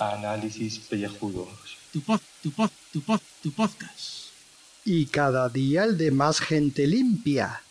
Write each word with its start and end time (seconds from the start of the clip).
Análisis 0.00 0.80
pellejudos. 0.80 1.78
Tu 1.92 2.00
pod, 2.00 2.20
tu 2.42 2.50
pod, 2.50 2.70
tu 2.92 3.00
pod, 3.00 3.20
tu 3.44 3.52
podcast. 3.52 4.32
Y 4.84 5.06
cada 5.06 5.48
día 5.48 5.84
el 5.84 5.96
de 5.96 6.10
más 6.10 6.40
gente 6.40 6.88
limpia. 6.88 7.62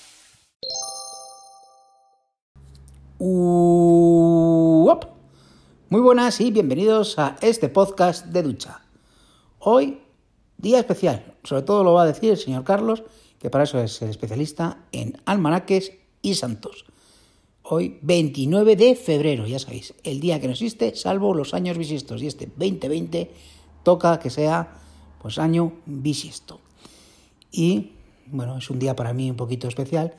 Uop. 3.19 5.03
Muy 5.89 5.99
buenas 5.99 6.39
y 6.39 6.51
bienvenidos 6.51 7.19
a 7.19 7.35
este 7.41 7.67
podcast 7.67 8.27
de 8.27 8.41
ducha. 8.41 8.81
Hoy, 9.59 9.99
día 10.57 10.79
especial. 10.79 11.35
Sobre 11.43 11.63
todo 11.63 11.83
lo 11.83 11.91
va 11.91 12.03
a 12.03 12.05
decir 12.05 12.31
el 12.31 12.37
señor 12.37 12.63
Carlos, 12.63 13.03
que 13.39 13.49
para 13.49 13.63
eso 13.63 13.79
es 13.79 14.01
el 14.01 14.09
especialista 14.09 14.85
en 14.91 15.17
almanaques 15.25 15.91
y 16.21 16.35
santos. 16.35 16.85
Hoy, 17.63 17.97
29 18.01 18.75
de 18.75 18.95
febrero, 18.95 19.47
ya 19.47 19.57
sabéis, 19.57 19.95
el 20.03 20.19
día 20.19 20.39
que 20.39 20.47
no 20.47 20.53
existe, 20.53 20.95
salvo 20.95 21.33
los 21.33 21.53
años 21.53 21.77
bisiestos. 21.77 22.21
Y 22.21 22.27
este 22.27 22.45
2020 22.45 23.31
toca 23.83 24.19
que 24.19 24.29
sea, 24.29 24.77
pues, 25.21 25.39
año 25.39 25.73
bisiesto. 25.85 26.59
Y, 27.51 27.93
bueno, 28.27 28.57
es 28.57 28.69
un 28.69 28.77
día 28.77 28.95
para 28.95 29.13
mí 29.13 29.31
un 29.31 29.35
poquito 29.35 29.67
especial, 29.67 30.13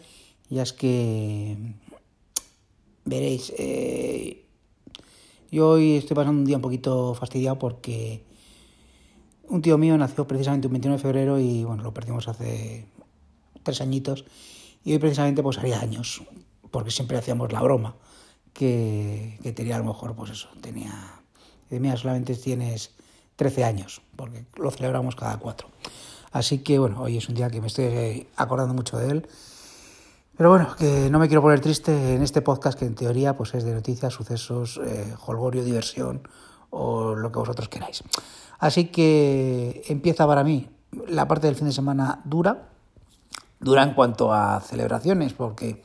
ya 0.49 0.63
es 0.63 0.73
que, 0.73 1.57
veréis, 3.05 3.53
eh, 3.59 4.45
yo 5.51 5.71
hoy 5.71 5.97
estoy 5.97 6.15
pasando 6.17 6.41
un 6.41 6.47
día 6.47 6.57
un 6.57 6.63
poquito 6.63 7.15
fastidiado 7.15 7.59
porque 7.59 8.25
un 9.49 9.63
tío 9.63 9.79
mío 9.79 9.97
nació 9.97 10.27
precisamente 10.27 10.67
un 10.67 10.73
29 10.73 10.99
de 10.99 11.03
febrero 11.03 11.39
y, 11.39 11.65
bueno, 11.65 11.83
lo 11.83 11.95
perdimos 11.95 12.27
hace 12.27 12.87
tres 13.67 13.83
añitos. 13.83 14.25
Y 14.85 14.93
hoy 14.93 14.99
precisamente 14.99 15.43
pues 15.43 15.59
haría 15.59 15.81
años, 15.81 16.23
porque 16.71 16.91
siempre 16.91 17.19
hacíamos 17.19 17.53
la 17.53 17.61
broma, 17.61 17.97
que, 18.55 19.39
tenía 19.55 19.77
a 19.77 19.79
lo 19.79 19.85
mejor, 19.85 20.15
pues 20.15 20.31
eso, 20.31 20.49
tenía... 20.63 21.13
Mía 21.69 21.97
solamente 21.97 22.37
tienes 22.37 22.93
13 23.35 23.65
años, 23.65 24.01
porque 24.15 24.45
lo 24.55 24.71
celebramos 24.71 25.17
cada 25.17 25.37
cuatro. 25.39 25.69
Así 26.31 26.59
que 26.59 26.79
bueno, 26.79 27.03
hoy 27.03 27.17
es 27.17 27.29
un 27.29 27.35
día 27.35 27.51
que 27.51 27.61
me 27.61 27.67
estoy 27.67 28.29
acordando 28.37 28.73
mucho 28.73 28.99
de 28.99 29.11
él. 29.11 29.29
Pero 30.37 30.51
bueno, 30.51 30.77
que 30.79 31.11
no 31.11 31.19
me 31.19 31.27
quiero 31.27 31.43
poner 31.43 31.61
triste 31.61 32.15
en 32.15 32.23
este 32.23 32.41
podcast 32.41 32.79
que 32.79 32.85
en 32.85 32.95
teoría 32.95 33.37
pues 33.37 33.55
es 33.55 33.65
de 33.65 33.73
noticias, 33.73 34.13
sucesos, 34.13 34.81
eh, 34.87 35.15
holgorio, 35.27 35.65
diversión 35.65 36.29
o 36.71 37.15
lo 37.15 37.33
que 37.33 37.39
vosotros 37.41 37.69
queráis. 37.69 38.05
Así 38.59 38.87
que 38.87 39.83
empieza 39.89 40.25
para 40.27 40.45
mí 40.45 40.69
la 41.09 41.27
parte 41.27 41.47
del 41.47 41.57
fin 41.57 41.67
de 41.67 41.73
semana 41.73 42.21
dura, 42.25 42.69
dura 43.61 43.83
en 43.83 43.95
cuanto 43.95 44.33
a 44.33 44.61
celebraciones, 44.61 45.33
porque 45.33 45.83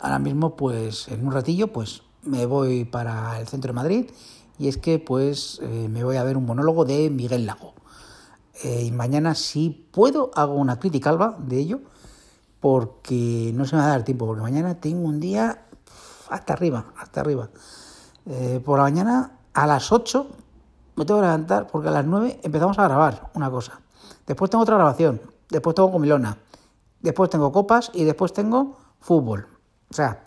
ahora 0.00 0.18
mismo, 0.18 0.56
pues 0.56 1.08
en 1.08 1.26
un 1.26 1.32
ratillo, 1.32 1.72
pues 1.72 2.02
me 2.22 2.46
voy 2.46 2.84
para 2.84 3.38
el 3.40 3.46
centro 3.48 3.68
de 3.68 3.74
Madrid 3.74 4.10
y 4.58 4.68
es 4.68 4.76
que 4.76 4.98
pues 4.98 5.60
eh, 5.62 5.88
me 5.88 6.04
voy 6.04 6.16
a 6.16 6.24
ver 6.24 6.36
un 6.36 6.46
monólogo 6.46 6.84
de 6.84 7.10
Miguel 7.10 7.46
Lago. 7.46 7.74
Eh, 8.62 8.84
y 8.84 8.92
mañana 8.92 9.34
si 9.34 9.70
puedo 9.70 10.30
hago 10.34 10.54
una 10.54 10.78
crítica 10.78 11.10
alba 11.10 11.36
de 11.38 11.58
ello, 11.58 11.80
porque 12.60 13.52
no 13.54 13.66
se 13.66 13.76
me 13.76 13.82
va 13.82 13.88
a 13.88 13.90
dar 13.90 14.04
tiempo, 14.04 14.26
porque 14.26 14.42
mañana 14.42 14.80
tengo 14.80 15.06
un 15.06 15.20
día 15.20 15.66
hasta 16.30 16.52
arriba, 16.52 16.86
hasta 16.96 17.20
arriba. 17.20 17.50
Eh, 18.26 18.60
por 18.64 18.78
la 18.78 18.84
mañana 18.84 19.32
a 19.52 19.66
las 19.66 19.92
8 19.92 20.26
me 20.96 21.04
tengo 21.04 21.20
que 21.20 21.26
levantar 21.26 21.66
porque 21.66 21.88
a 21.88 21.90
las 21.90 22.06
9 22.06 22.40
empezamos 22.42 22.78
a 22.78 22.84
grabar 22.84 23.30
una 23.34 23.50
cosa. 23.50 23.80
Después 24.26 24.50
tengo 24.50 24.62
otra 24.62 24.76
grabación, 24.76 25.20
después 25.50 25.74
tengo 25.74 25.92
comilona, 25.92 26.38
después 27.04 27.30
tengo 27.30 27.52
copas 27.52 27.90
y 27.94 28.04
después 28.04 28.32
tengo 28.32 28.78
fútbol. 28.98 29.46
O 29.90 29.94
sea, 29.94 30.24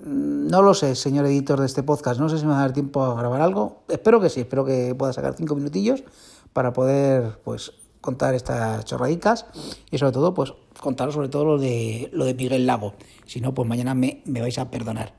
no 0.00 0.62
lo 0.62 0.74
sé, 0.74 0.94
señor 0.94 1.26
editor 1.26 1.58
de 1.58 1.66
este 1.66 1.82
podcast, 1.82 2.20
no 2.20 2.28
sé 2.28 2.38
si 2.38 2.44
me 2.44 2.52
va 2.52 2.58
a 2.58 2.62
dar 2.62 2.72
tiempo 2.72 3.02
a 3.02 3.14
grabar 3.14 3.40
algo. 3.40 3.82
Espero 3.88 4.20
que 4.20 4.28
sí, 4.28 4.40
espero 4.40 4.64
que 4.64 4.94
pueda 4.94 5.12
sacar 5.12 5.34
cinco 5.34 5.56
minutillos 5.56 6.04
para 6.52 6.72
poder 6.72 7.40
pues 7.42 7.72
contar 8.00 8.34
estas 8.34 8.84
chorradicas 8.84 9.46
y 9.90 9.98
sobre 9.98 10.12
todo 10.12 10.32
pues 10.32 10.54
contaros 10.80 11.14
sobre 11.14 11.28
todo 11.28 11.44
lo 11.44 11.58
de 11.58 12.08
lo 12.12 12.24
de 12.24 12.34
Miguel 12.34 12.66
Lago. 12.66 12.94
Si 13.26 13.40
no, 13.40 13.52
pues 13.52 13.68
mañana 13.68 13.94
me, 13.94 14.22
me 14.26 14.40
vais 14.40 14.58
a 14.58 14.70
perdonar. 14.70 15.14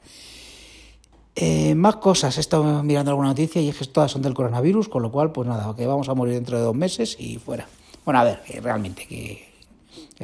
Eh, 1.36 1.76
más 1.76 1.96
cosas, 1.96 2.38
he 2.38 2.42
estado 2.42 2.84
mirando 2.84 3.12
alguna 3.12 3.30
noticia 3.30 3.62
y 3.62 3.70
es 3.70 3.78
que 3.78 3.86
todas 3.86 4.12
son 4.12 4.22
del 4.22 4.34
coronavirus, 4.34 4.90
con 4.90 5.02
lo 5.02 5.12
cual, 5.12 5.32
pues 5.32 5.48
nada, 5.48 5.74
que 5.76 5.88
vamos 5.88 6.10
a 6.10 6.14
morir 6.14 6.34
dentro 6.34 6.58
de 6.58 6.64
dos 6.64 6.76
meses 6.76 7.16
y 7.20 7.38
fuera. 7.38 7.68
Bueno, 8.04 8.20
a 8.20 8.24
ver, 8.24 8.42
que 8.44 8.60
realmente, 8.60 9.08
que 9.08 9.51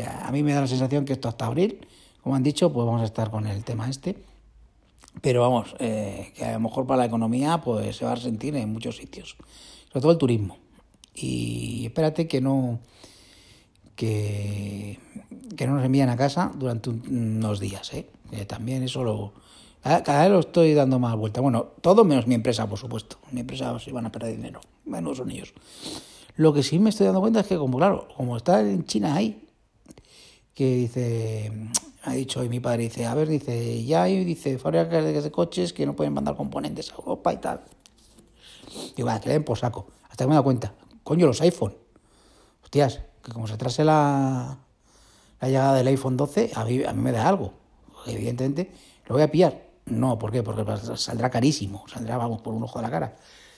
a 0.05 0.31
mí 0.31 0.43
me 0.43 0.53
da 0.53 0.61
la 0.61 0.67
sensación 0.67 1.05
que 1.05 1.13
esto 1.13 1.27
hasta 1.27 1.45
abril, 1.45 1.87
como 2.21 2.35
han 2.35 2.43
dicho, 2.43 2.71
pues 2.71 2.85
vamos 2.85 3.01
a 3.01 3.05
estar 3.05 3.31
con 3.31 3.47
el 3.47 3.63
tema 3.63 3.89
este. 3.89 4.15
Pero 5.21 5.41
vamos, 5.41 5.75
eh, 5.79 6.31
que 6.35 6.45
a 6.45 6.53
lo 6.53 6.59
mejor 6.59 6.85
para 6.85 6.99
la 6.99 7.05
economía 7.05 7.59
pues 7.59 7.95
se 7.95 8.05
va 8.05 8.11
a 8.11 8.15
resentir 8.15 8.55
en 8.55 8.71
muchos 8.71 8.97
sitios, 8.97 9.35
sobre 9.87 10.01
todo 10.01 10.11
el 10.11 10.17
turismo. 10.17 10.57
Y 11.15 11.85
espérate 11.85 12.27
que 12.27 12.39
no 12.39 12.79
que, 13.95 14.99
que 15.55 15.65
no 15.65 15.75
nos 15.75 15.85
envíen 15.85 16.09
a 16.09 16.17
casa 16.17 16.51
durante 16.53 16.91
unos 16.91 17.59
días, 17.59 17.91
¿eh? 17.93 18.05
También 18.45 18.83
eso 18.83 19.03
lo 19.03 19.33
cada, 19.81 20.23
vez 20.23 20.31
lo 20.31 20.39
estoy 20.39 20.73
dando 20.73 20.99
más 20.99 21.15
vuelta. 21.15 21.39
Bueno, 21.39 21.67
todo 21.81 22.03
menos 22.03 22.27
mi 22.27 22.35
empresa, 22.35 22.67
por 22.67 22.77
supuesto. 22.77 23.17
Mi 23.31 23.41
empresa 23.41 23.79
se 23.79 23.91
van 23.91 24.05
a 24.05 24.11
perder 24.11 24.35
dinero. 24.35 24.59
Menos 24.85 25.17
son 25.17 25.31
ellos. 25.31 25.53
Lo 26.35 26.53
que 26.53 26.61
sí 26.61 26.77
me 26.77 26.89
estoy 26.89 27.05
dando 27.05 27.21
cuenta 27.21 27.39
es 27.39 27.47
que, 27.47 27.57
como 27.57 27.77
claro, 27.77 28.07
como 28.15 28.35
está 28.35 28.59
en 28.61 28.85
China 28.85 29.15
ahí, 29.15 29.46
que 30.57 30.75
dice, 30.75 31.51
ha 32.01 32.13
dicho 32.13 32.39
hoy 32.39 32.49
mi 32.49 32.59
padre, 32.59 32.83
dice, 32.83 33.05
a 33.05 33.13
ver, 33.13 33.27
dice, 33.27 33.85
ya 33.85 34.01
hay, 34.01 34.25
dice, 34.25 34.57
fábricas 34.57 35.23
de 35.23 35.31
coches 35.31 35.71
que 35.71 35.85
no 35.85 35.95
pueden 35.95 36.13
mandar 36.13 36.35
componentes 36.35 36.91
a 36.91 36.95
Europa 36.95 37.31
y 37.31 37.37
tal. 37.37 37.61
Digo, 38.95 39.07
va, 39.07 39.19
que 39.19 39.27
le 39.27 39.33
den 39.33 39.43
por 39.43 39.59
saco. 39.59 39.85
Hasta 40.09 40.23
que 40.23 40.27
me 40.27 40.33
he 40.33 40.33
dado 40.33 40.45
cuenta, 40.45 40.73
coño, 41.03 41.27
los 41.27 41.41
iPhone. 41.41 41.77
Hostias, 42.63 43.01
que 43.23 43.31
como 43.31 43.47
se 43.47 43.55
trase 43.55 43.83
la, 43.83 44.57
la 45.39 45.47
llegada 45.47 45.75
del 45.75 45.85
iPhone 45.89 46.17
12, 46.17 46.49
a 46.55 46.65
mí, 46.65 46.83
a 46.83 46.91
mí 46.91 47.03
me 47.03 47.11
da 47.11 47.29
algo. 47.29 47.53
Evidentemente, 48.07 48.71
lo 49.05 49.13
voy 49.13 49.21
a 49.21 49.29
pillar. 49.29 49.61
No, 49.85 50.17
¿por 50.17 50.31
qué? 50.31 50.41
Porque 50.41 50.65
saldrá 50.95 51.29
carísimo, 51.29 51.85
saldrá, 51.87 52.17
vamos, 52.17 52.41
por 52.41 52.55
un 52.55 52.63
ojo 52.63 52.79
de 52.79 52.83
la 52.83 52.89
cara. 52.89 53.15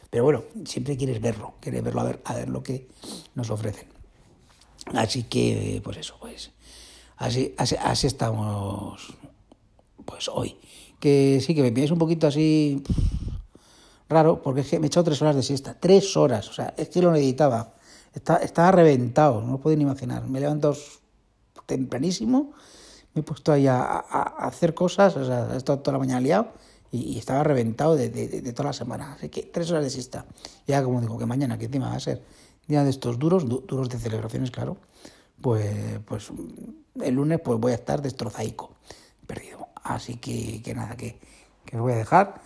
Pero 0.10 0.26
bueno, 0.26 0.44
siempre 0.66 0.98
quieres 0.98 1.22
verlo, 1.22 1.54
quieres 1.62 1.82
verlo 1.82 2.02
a 2.02 2.04
ver, 2.04 2.22
a 2.26 2.34
ver 2.34 2.50
lo 2.50 2.62
que 2.62 2.90
nos 3.36 3.50
ofrecen. 3.52 3.88
Así 4.94 5.24
que, 5.24 5.80
pues 5.82 5.96
eso, 5.96 6.18
pues 6.20 6.52
Así, 7.20 7.54
así, 7.58 8.08
estamos 8.08 9.14
pues 10.06 10.30
hoy. 10.30 10.56
Que 11.02 11.42
sí, 11.46 11.54
que 11.54 11.62
me 11.62 11.72
pilláis 11.72 11.92
un 11.92 12.00
poquito 12.00 12.28
así 12.28 12.82
raro, 14.08 14.42
porque 14.42 14.62
es 14.62 14.70
que 14.70 14.80
me 14.80 14.86
he 14.86 14.88
echado 14.88 15.04
tres 15.04 15.22
horas 15.22 15.36
de 15.36 15.44
siesta. 15.44 15.78
Tres 15.78 16.16
horas, 16.16 16.50
o 16.50 16.54
sea, 16.54 16.74
es 16.78 16.88
que 16.88 17.02
lo 17.02 17.12
necesitaba. 17.12 17.74
estaba 18.14 18.72
reventado, 18.72 19.42
no 19.42 19.52
lo 19.52 19.60
podéis 19.60 19.82
imaginar. 19.82 20.28
Me 20.30 20.40
he 20.40 20.42
levantado 20.42 20.78
tempranísimo, 21.66 22.54
me 23.14 23.20
he 23.20 23.24
puesto 23.24 23.52
ahí 23.52 23.68
a, 23.68 23.84
hacer 24.40 24.74
cosas, 24.74 25.18
o 25.18 25.26
sea, 25.26 25.50
he 25.54 25.58
estado 25.58 25.80
toda 25.80 25.94
la 25.94 26.00
mañana 26.00 26.22
liado 26.22 26.54
y, 26.90 27.20
estaba 27.20 27.44
reventado 27.44 27.98
de, 27.98 28.10
de, 28.10 28.54
toda 28.54 28.70
la 28.70 28.74
semana. 28.74 29.14
Así 29.14 29.28
que 29.28 29.44
tres 29.44 29.70
horas 29.72 29.84
de 29.84 29.90
siesta. 29.90 30.26
Ya 30.68 30.82
como 30.82 31.02
digo, 31.02 31.18
que 31.18 31.26
mañana, 31.26 31.58
que 31.58 31.66
encima 31.66 31.90
va 31.90 31.96
a 31.96 32.00
ser 32.00 32.24
día 32.66 32.86
de 32.86 32.90
estos 32.90 33.20
duros, 33.20 33.46
duros 33.50 33.90
de 33.90 34.00
celebraciones, 34.00 34.52
claro, 34.52 34.78
pues, 35.42 36.00
pues 36.06 36.32
el 37.02 37.16
lunes 37.16 37.40
pues 37.44 37.60
voy 37.60 37.72
a 37.72 37.76
estar 37.76 38.02
destrozaico, 38.02 38.72
perdido. 39.26 39.68
Así 39.84 40.16
que, 40.16 40.62
que 40.62 40.74
nada, 40.76 40.96
que, 40.96 41.20
que 41.66 41.78
os 41.78 41.82
voy 41.82 41.94
a 41.94 41.98
dejar, 41.98 42.42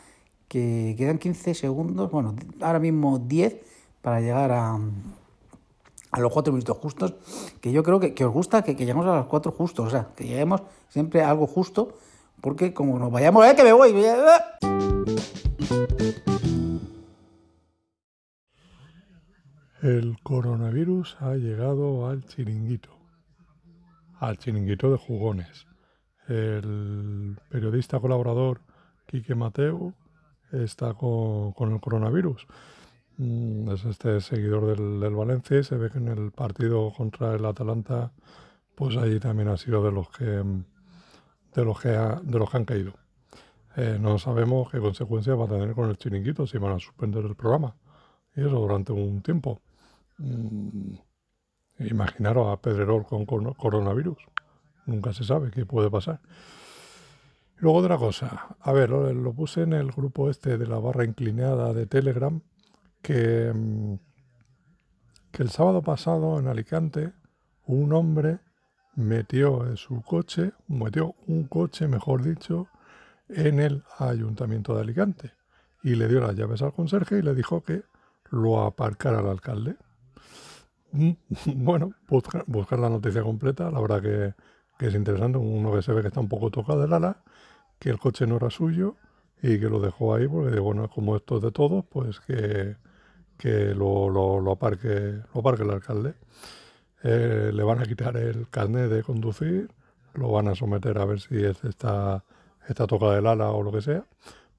que 0.48 0.96
quedan 0.98 1.18
15 1.18 1.54
segundos, 1.56 2.12
bueno, 2.12 2.36
ahora 2.62 2.80
mismo 2.80 3.20
10 3.20 3.56
para 4.02 4.22
llegar 4.22 4.52
a, 4.52 4.80
a 6.12 6.20
los 6.20 6.32
4 6.32 6.54
minutos 6.54 6.78
justos, 6.78 7.16
que 7.60 7.72
yo 7.72 7.84
creo 7.84 8.00
que, 8.00 8.14
que 8.14 8.26
os 8.26 8.32
gusta 8.32 8.62
que, 8.64 8.76
que, 8.76 8.84
lleguemos 8.86 9.08
a 9.08 9.16
los 9.16 9.26
4 9.26 9.52
justos, 9.52 9.88
o 9.88 9.90
sea, 9.90 10.10
que 10.16 10.26
lleguemos 10.26 10.62
siempre 10.90 11.22
a 11.22 11.30
algo 11.30 11.48
justo, 11.48 11.98
porque 12.42 12.74
como 12.74 13.00
nos 13.00 13.12
vayamos, 13.12 13.46
¡eh, 13.48 13.56
que 13.56 13.64
me 13.64 13.74
voy! 13.74 13.94
El 19.84 20.18
coronavirus 20.24 21.18
ha 21.20 21.36
llegado 21.36 22.08
al 22.08 22.24
chiringuito 22.26 23.04
al 24.24 24.38
chiringuito 24.38 24.90
de 24.90 24.98
jugones. 24.98 25.68
El 26.30 27.38
periodista 27.50 28.00
colaborador 28.00 28.62
Quique 29.06 29.36
Mateo 29.36 29.94
está 30.54 30.94
con, 30.94 31.74
el 31.74 31.82
coronavirus. 31.82 32.48
Mm, 33.18 33.72
es 33.72 33.84
este 33.84 34.22
seguidor 34.22 34.78
del, 34.78 35.14
Valencia 35.14 35.60
y 35.60 35.64
se 35.66 35.76
ve 35.76 35.90
que 35.90 35.98
en 35.98 36.08
el 36.08 36.32
partido 36.32 36.94
contra 36.96 37.36
el 37.36 37.46
Atalanta, 37.46 38.14
pues 38.76 38.96
allí 38.96 39.20
también 39.20 39.50
ha 39.50 39.58
sido 39.58 39.84
de 39.84 39.92
los 39.92 40.10
que 40.10 40.24
de 40.24 41.66
los 41.66 41.82
que, 41.82 41.90
de 41.90 42.40
los 42.40 42.50
que 42.50 42.58
han 42.58 42.66
caído. 42.66 42.94
Eh, 43.76 43.98
no 44.00 44.18
sabemos 44.18 44.72
qué 44.72 44.80
consecuencias 44.80 45.38
va 45.38 45.44
a 45.44 45.50
tener 45.50 45.76
con 45.76 45.90
el 45.90 45.98
chiringuito, 45.98 46.48
si 46.48 46.58
van 46.58 46.72
a 46.72 46.80
suspender 46.80 47.26
el 47.26 47.36
programa. 47.36 47.76
Y 48.36 48.40
eso 48.40 48.52
durante 48.52 48.94
un 48.94 49.22
tiempo. 49.22 49.60
Mm, 50.18 50.96
Imaginaros 51.80 52.54
a 52.54 52.62
Pedrerol 52.62 53.06
con 53.06 53.26
coronavirus. 53.26 54.18
nunca 54.86 55.14
se 55.14 55.24
sabe 55.24 55.50
qué 55.50 55.66
puede 55.66 55.90
pasar. 55.90 56.22
Luego 57.58 57.80
otra 57.80 57.98
cosa, 57.98 58.56
a 58.60 58.72
ver, 58.74 58.90
lo, 58.90 59.34
puse 59.34 59.64
en 59.64 59.74
el 59.74 59.92
grupo 59.92 60.30
este 60.30 60.58
de 60.58 60.68
la 60.68 60.78
barra 60.80 61.06
inclinada 61.06 61.74
de 61.74 61.86
Telegram, 61.88 62.42
que, 63.02 63.52
mm, 63.54 63.96
que 65.32 65.44
el 65.44 65.50
sábado 65.50 65.82
pasado 65.82 66.40
en 66.40 66.48
Alicante 66.48 67.14
un 67.66 67.94
hombre 67.94 68.40
metió 68.96 69.66
en 69.66 69.78
su 69.78 70.02
coche, 70.02 70.52
metió 70.68 71.16
un 71.28 71.46
coche, 71.48 71.88
mejor 71.88 72.24
dicho, 72.24 72.68
en 73.30 73.60
el 73.60 73.84
ayuntamiento 73.98 74.76
de 74.76 74.82
Alicante 74.82 75.32
y 75.84 75.96
le 75.96 76.08
dio 76.08 76.22
las 76.22 76.36
llaves 76.36 76.62
al 76.62 76.74
conserje 76.74 77.20
y 77.20 77.22
le 77.22 77.34
dijo 77.34 77.62
que 77.62 77.84
lo 78.30 78.62
aparcara 78.62 79.20
al 79.20 79.28
alcalde. 79.28 79.76
Bueno, 81.56 81.94
buscar, 82.08 82.46
la 82.80 82.90
noticia 82.90 83.22
completa, 83.24 83.70
la 83.72 83.82
verdad 83.82 84.02
que, 84.02 84.86
es 84.86 84.94
interesante, 84.96 85.38
uno 85.38 85.72
que 85.74 85.82
se 85.82 85.94
ve 85.94 86.02
que 86.02 86.08
está 86.10 86.20
un 86.20 86.28
poco 86.30 86.52
tocado 86.52 86.82
del 86.82 86.94
ala, 86.94 87.24
que 87.80 87.90
el 87.90 88.00
coche 88.00 88.28
no 88.28 88.38
era 88.38 88.50
suyo 88.50 88.96
y 89.42 89.60
que 89.60 89.70
lo 89.70 89.80
dejó 89.80 90.16
ahí 90.16 90.28
porque, 90.28 90.60
bueno, 90.60 90.90
como 90.90 91.16
esto 91.16 91.38
es 91.38 91.44
de 91.44 91.52
todos, 91.52 91.86
pues 91.90 92.20
que, 92.22 92.78
que 93.38 93.76
lo, 93.76 94.10
lo, 94.10 94.42
lo 94.42 94.52
aparque, 94.54 95.22
lo 95.34 95.42
aparque 95.42 95.64
el 95.64 95.72
alcalde. 95.72 96.16
Eh, 97.04 97.52
le 97.54 97.64
van 97.64 97.80
a 97.80 97.86
quitar 97.86 98.16
el 98.18 98.50
carnet 98.50 98.90
de 98.90 99.04
conducir, 99.04 99.70
lo 100.14 100.32
van 100.32 100.48
a 100.48 100.56
someter 100.56 100.98
a 101.00 101.06
ver 101.06 101.20
si 101.20 101.44
es- 101.44 101.64
está, 101.66 102.24
está 102.68 102.88
tocado 102.88 103.12
del 103.14 103.28
ala 103.28 103.50
o 103.52 103.62
lo 103.64 103.72
que 103.72 103.82
sea. 103.82 104.06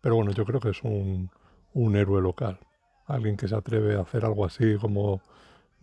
Pero 0.00 0.16
bueno, 0.16 0.32
yo 0.32 0.44
creo 0.44 0.60
que 0.60 0.70
es 0.70 0.82
un, 0.84 1.30
un 1.74 1.96
héroe 1.96 2.20
local. 2.22 2.58
Alguien 3.06 3.36
que 3.36 3.48
se 3.48 3.54
atreve 3.56 3.96
a 3.96 4.02
hacer 4.02 4.24
algo 4.24 4.44
así 4.44 4.76
como 4.80 5.22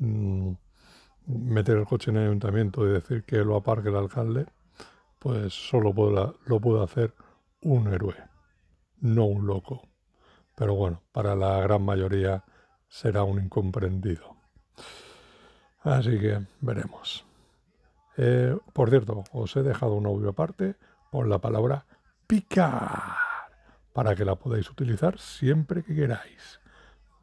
mm, 0.01 0.53
meter 1.27 1.77
el 1.77 1.86
coche 1.86 2.12
en 2.12 2.18
el 2.18 2.27
ayuntamiento 2.27 2.86
y 2.86 2.92
decir 2.92 3.24
que 3.24 3.38
lo 3.38 3.56
aparque 3.56 3.89
el 3.89 3.95
alcalde, 3.95 4.45
pues 5.19 5.53
solo 5.53 5.94
lo 6.45 6.59
puede 6.59 6.83
hacer 6.83 7.13
un 7.62 7.88
héroe, 7.94 8.15
no 9.00 9.25
un 9.25 9.45
loco. 9.45 9.88
Pero 10.56 10.75
bueno, 10.75 11.01
para 11.12 11.36
la 11.36 11.59
gran 11.62 11.83
mayoría 11.83 12.44
será 12.88 13.24
un 13.24 13.42
incomprendido. 13.42 14.36
Así 15.81 16.19
que 16.19 16.45
veremos. 16.59 17.25
Eh, 18.18 18.57
por 18.74 18.89
cierto, 18.89 19.24
os 19.31 19.56
he 19.56 19.63
dejado 19.63 19.95
un 19.95 20.06
audio 20.06 20.30
aparte 20.30 20.75
con 21.09 21.30
la 21.30 21.39
palabra 21.39 21.86
picar 22.27 23.18
para 23.94 24.15
que 24.15 24.25
la 24.25 24.36
podáis 24.36 24.69
utilizar 24.69 25.19
siempre 25.19 25.83
que 25.83 25.95
queráis. 25.95 26.59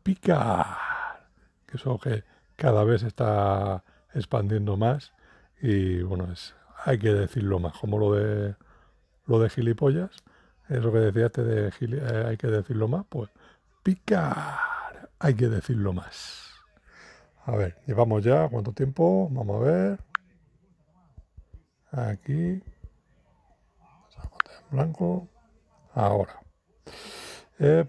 Picar. 0.02 1.28
Que 1.66 1.76
eso 1.76 1.98
que 1.98 2.25
cada 2.58 2.84
vez 2.84 3.05
está 3.05 3.84
expandiendo 4.14 4.76
más 4.76 5.14
y 5.62 6.02
bueno, 6.02 6.32
es, 6.32 6.55
hay 6.84 6.99
que 7.00 7.14
decirlo 7.14 7.60
más, 7.60 7.78
como 7.78 7.99
lo 7.99 8.14
de 8.14 8.56
lo 9.26 9.40
de 9.40 9.50
gilipollas, 9.50 10.10
eso 10.69 10.93
que 10.93 10.99
decía 11.00 11.26
este 11.26 11.44
de 11.44 11.72
gili- 11.72 12.00
eh, 12.02 12.26
hay 12.28 12.37
que 12.38 12.49
decirlo 12.49 12.88
más, 12.88 13.06
pues 13.08 13.31
picar, 13.84 15.10
hay 15.20 15.34
que 15.34 15.49
decirlo 15.49 15.93
más. 15.94 16.44
A 17.46 17.56
ver, 17.56 17.76
llevamos 17.87 18.25
ya 18.25 18.49
cuánto 18.49 18.72
tiempo, 18.72 19.28
vamos 19.32 19.62
a 19.62 19.64
ver. 19.64 20.00
Aquí. 21.93 22.62
En 24.62 24.70
blanco. 24.70 25.28
Ahora. 25.94 26.40
Eh, 27.58 27.84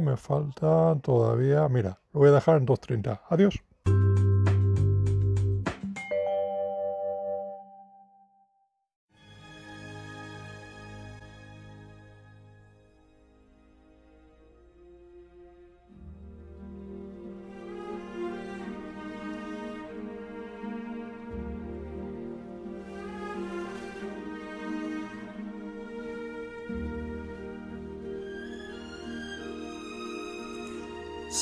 me 0.00 0.16
faltan 0.16 1.00
todavía. 1.00 1.68
Mira, 1.68 1.98
lo 2.12 2.20
voy 2.20 2.28
a 2.28 2.32
dejar 2.32 2.58
en 2.58 2.66
2.30. 2.66 3.22
Adiós. 3.28 3.62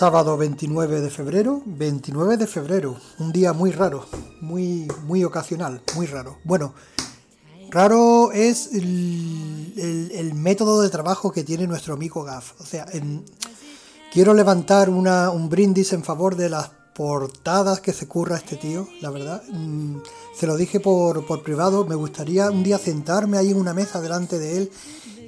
Sábado 0.00 0.38
29 0.38 1.02
de 1.02 1.10
febrero, 1.10 1.60
29 1.66 2.38
de 2.38 2.46
febrero, 2.46 2.96
un 3.18 3.32
día 3.32 3.52
muy 3.52 3.70
raro, 3.70 4.06
muy, 4.40 4.88
muy 5.04 5.24
ocasional, 5.24 5.82
muy 5.94 6.06
raro. 6.06 6.38
Bueno, 6.42 6.72
raro 7.68 8.32
es 8.32 8.72
el, 8.72 9.74
el- 9.76 10.32
método 10.32 10.80
de 10.80 10.88
trabajo 10.88 11.30
que 11.32 11.44
tiene 11.44 11.66
nuestro 11.66 11.92
amigo 11.92 12.24
Gaff. 12.24 12.58
O 12.62 12.64
sea, 12.64 12.86
quiero 14.10 14.32
levantar 14.32 14.88
una, 14.88 15.28
un 15.28 15.50
brindis 15.50 15.92
en 15.92 16.02
favor 16.02 16.34
de 16.34 16.48
las 16.48 16.70
portadas 16.94 17.82
que 17.82 17.92
se 17.92 18.08
curra 18.08 18.38
este 18.38 18.56
tío, 18.56 18.88
la 19.02 19.10
verdad. 19.10 19.42
Mm, 19.52 19.98
se 20.34 20.46
lo 20.46 20.56
dije 20.56 20.80
por, 20.80 21.26
por 21.26 21.42
privado, 21.42 21.84
me 21.84 21.94
gustaría 21.94 22.50
un 22.50 22.62
día 22.62 22.78
sentarme 22.78 23.36
ahí 23.36 23.50
en 23.50 23.58
una 23.58 23.74
mesa 23.74 24.00
delante 24.00 24.38
de 24.38 24.56
él 24.56 24.72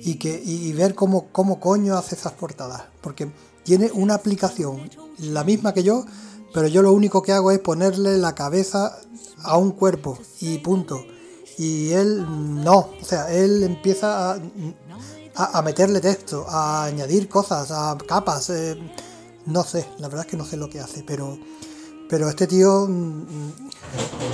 y, 0.05 0.17
que, 0.17 0.41
y, 0.45 0.73
ver 0.73 0.95
cómo, 0.95 1.29
cómo 1.33 1.61
coño 1.61 1.97
hace 1.97 2.15
esas 2.15 2.33
portadas. 2.33 2.83
Porque 3.01 3.31
tiene 3.63 3.91
una 3.93 4.15
aplicación, 4.15 4.91
la 5.19 5.45
misma 5.45 5.73
que 5.73 5.83
yo, 5.83 6.05
pero 6.53 6.67
yo 6.67 6.83
lo 6.83 6.93
único 6.93 7.23
que 7.23 7.33
hago 7.33 7.51
es 7.51 7.61
ponerle 7.61 8.19
la 8.19 8.35
cabeza 8.35 8.99
a 9.43 9.57
un 9.57 9.71
cuerpo 9.71 10.19
y 10.41 10.59
punto. 10.59 11.05
Y 11.59 11.93
él 11.93 12.27
no, 12.65 12.91
o 13.01 13.05
sea, 13.05 13.33
él 13.33 13.63
empieza 13.63 14.33
a, 14.33 14.39
a, 15.37 15.59
a 15.59 15.63
meterle 15.63 16.01
texto, 16.01 16.47
a 16.49 16.85
añadir 16.85 17.29
cosas, 17.29 17.71
a 17.71 17.97
capas. 18.07 18.51
eh, 18.51 18.77
no 19.47 19.65
sé, 19.65 19.87
la 19.99 20.09
verdad 20.09 20.25
es 20.27 20.31
que 20.31 20.37
no 20.37 20.45
sé 20.45 20.57
lo 20.57 20.69
que 20.71 20.81
hace, 20.81 21.03
pero, 21.07 21.39
pero 22.13 22.29
este 22.29 22.47
tío 22.47 22.87
mm, 22.91 23.23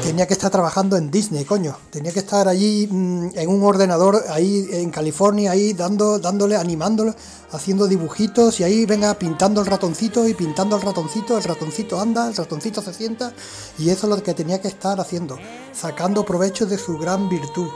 tenía 0.03 0.27
que 0.27 0.33
estar 0.35 0.51
trabajando 0.51 0.97
en 0.97 1.13
Disney, 1.13 1.45
coño. 1.45 1.77
Tenía 1.93 2.11
que 2.11 2.19
estar 2.19 2.49
allí 2.49 2.89
mm, 2.91 3.39
en 3.39 3.49
un 3.49 3.63
ordenador 3.63 4.21
ahí 4.31 4.67
en 4.73 4.91
California, 4.91 5.53
ahí 5.53 5.75
dando, 5.75 6.19
dándole, 6.19 6.57
animándolo, 6.57 7.15
haciendo 7.53 7.87
dibujitos 7.87 8.59
y 8.59 8.65
ahí 8.65 8.85
venga 8.85 9.15
pintando 9.15 9.61
el 9.61 9.69
ratoncito 9.69 10.27
y 10.27 10.35
pintando 10.35 10.75
el 10.75 10.83
ratoncito, 10.83 11.39
el 11.39 11.45
ratoncito 11.45 12.01
anda, 12.01 12.27
el 12.27 12.35
ratoncito 12.35 12.83
se 12.83 12.93
sienta 12.93 13.33
y 13.79 13.91
eso 13.91 14.09
es 14.09 14.11
lo 14.17 14.21
que 14.25 14.35
tenía 14.35 14.61
que 14.61 14.67
estar 14.67 14.99
haciendo, 14.99 15.39
sacando 15.73 16.25
provecho 16.25 16.67
de 16.67 16.79
su 16.79 16.99
gran 16.99 17.29
virtud 17.29 17.69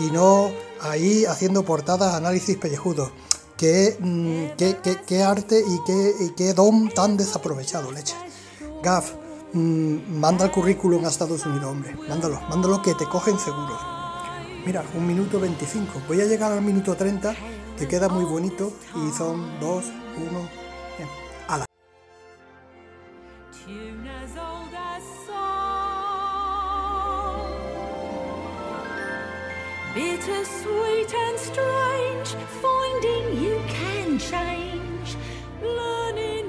y 0.00 0.10
no 0.10 0.50
ahí 0.80 1.26
haciendo 1.26 1.64
portadas, 1.64 2.12
análisis 2.14 2.56
pellejudos. 2.56 3.12
Qué, 3.56 3.96
mm, 4.00 4.56
qué, 4.56 4.78
qué- 4.82 5.00
qué 5.06 5.22
arte 5.22 5.60
y 5.60 5.78
qué, 5.86 6.12
y 6.22 6.30
qué 6.30 6.54
don 6.54 6.88
tan 6.92 7.16
desaprovechado, 7.16 7.92
leche. 7.92 8.16
Gaff, 8.82 9.12
mm, 9.54 10.18
manda 10.18 10.44
el 10.44 10.50
currículum 10.50 11.04
a 11.04 11.08
Estados 11.08 11.46
Unidos, 11.46 11.70
hombre. 11.70 11.96
Mándalo, 12.08 12.40
mándalo 12.50 12.82
que 12.82 12.94
te 12.94 13.06
cogen 13.06 13.38
seguros. 13.38 13.80
Mira, 14.66 14.82
un 14.94 15.06
minuto 15.06 15.38
25. 15.38 16.02
Voy 16.08 16.20
a 16.20 16.24
llegar 16.24 16.50
al 16.50 16.62
minuto 16.62 16.94
30, 16.94 17.34
que 17.78 17.86
queda 17.86 18.08
muy 18.08 18.24
bonito. 18.24 18.72
Y 18.94 19.10
son 19.12 19.60
dos, 19.60 19.84
uno. 20.16 20.48
Bien. 20.96 21.08
Ala. 21.48 21.66
Bittersweet 29.94 31.14
and 31.14 31.38
strange, 31.38 32.34
finding 32.62 33.42
you 33.42 33.60
can 33.68 34.18
change, 34.18 35.16
learning 35.62 36.43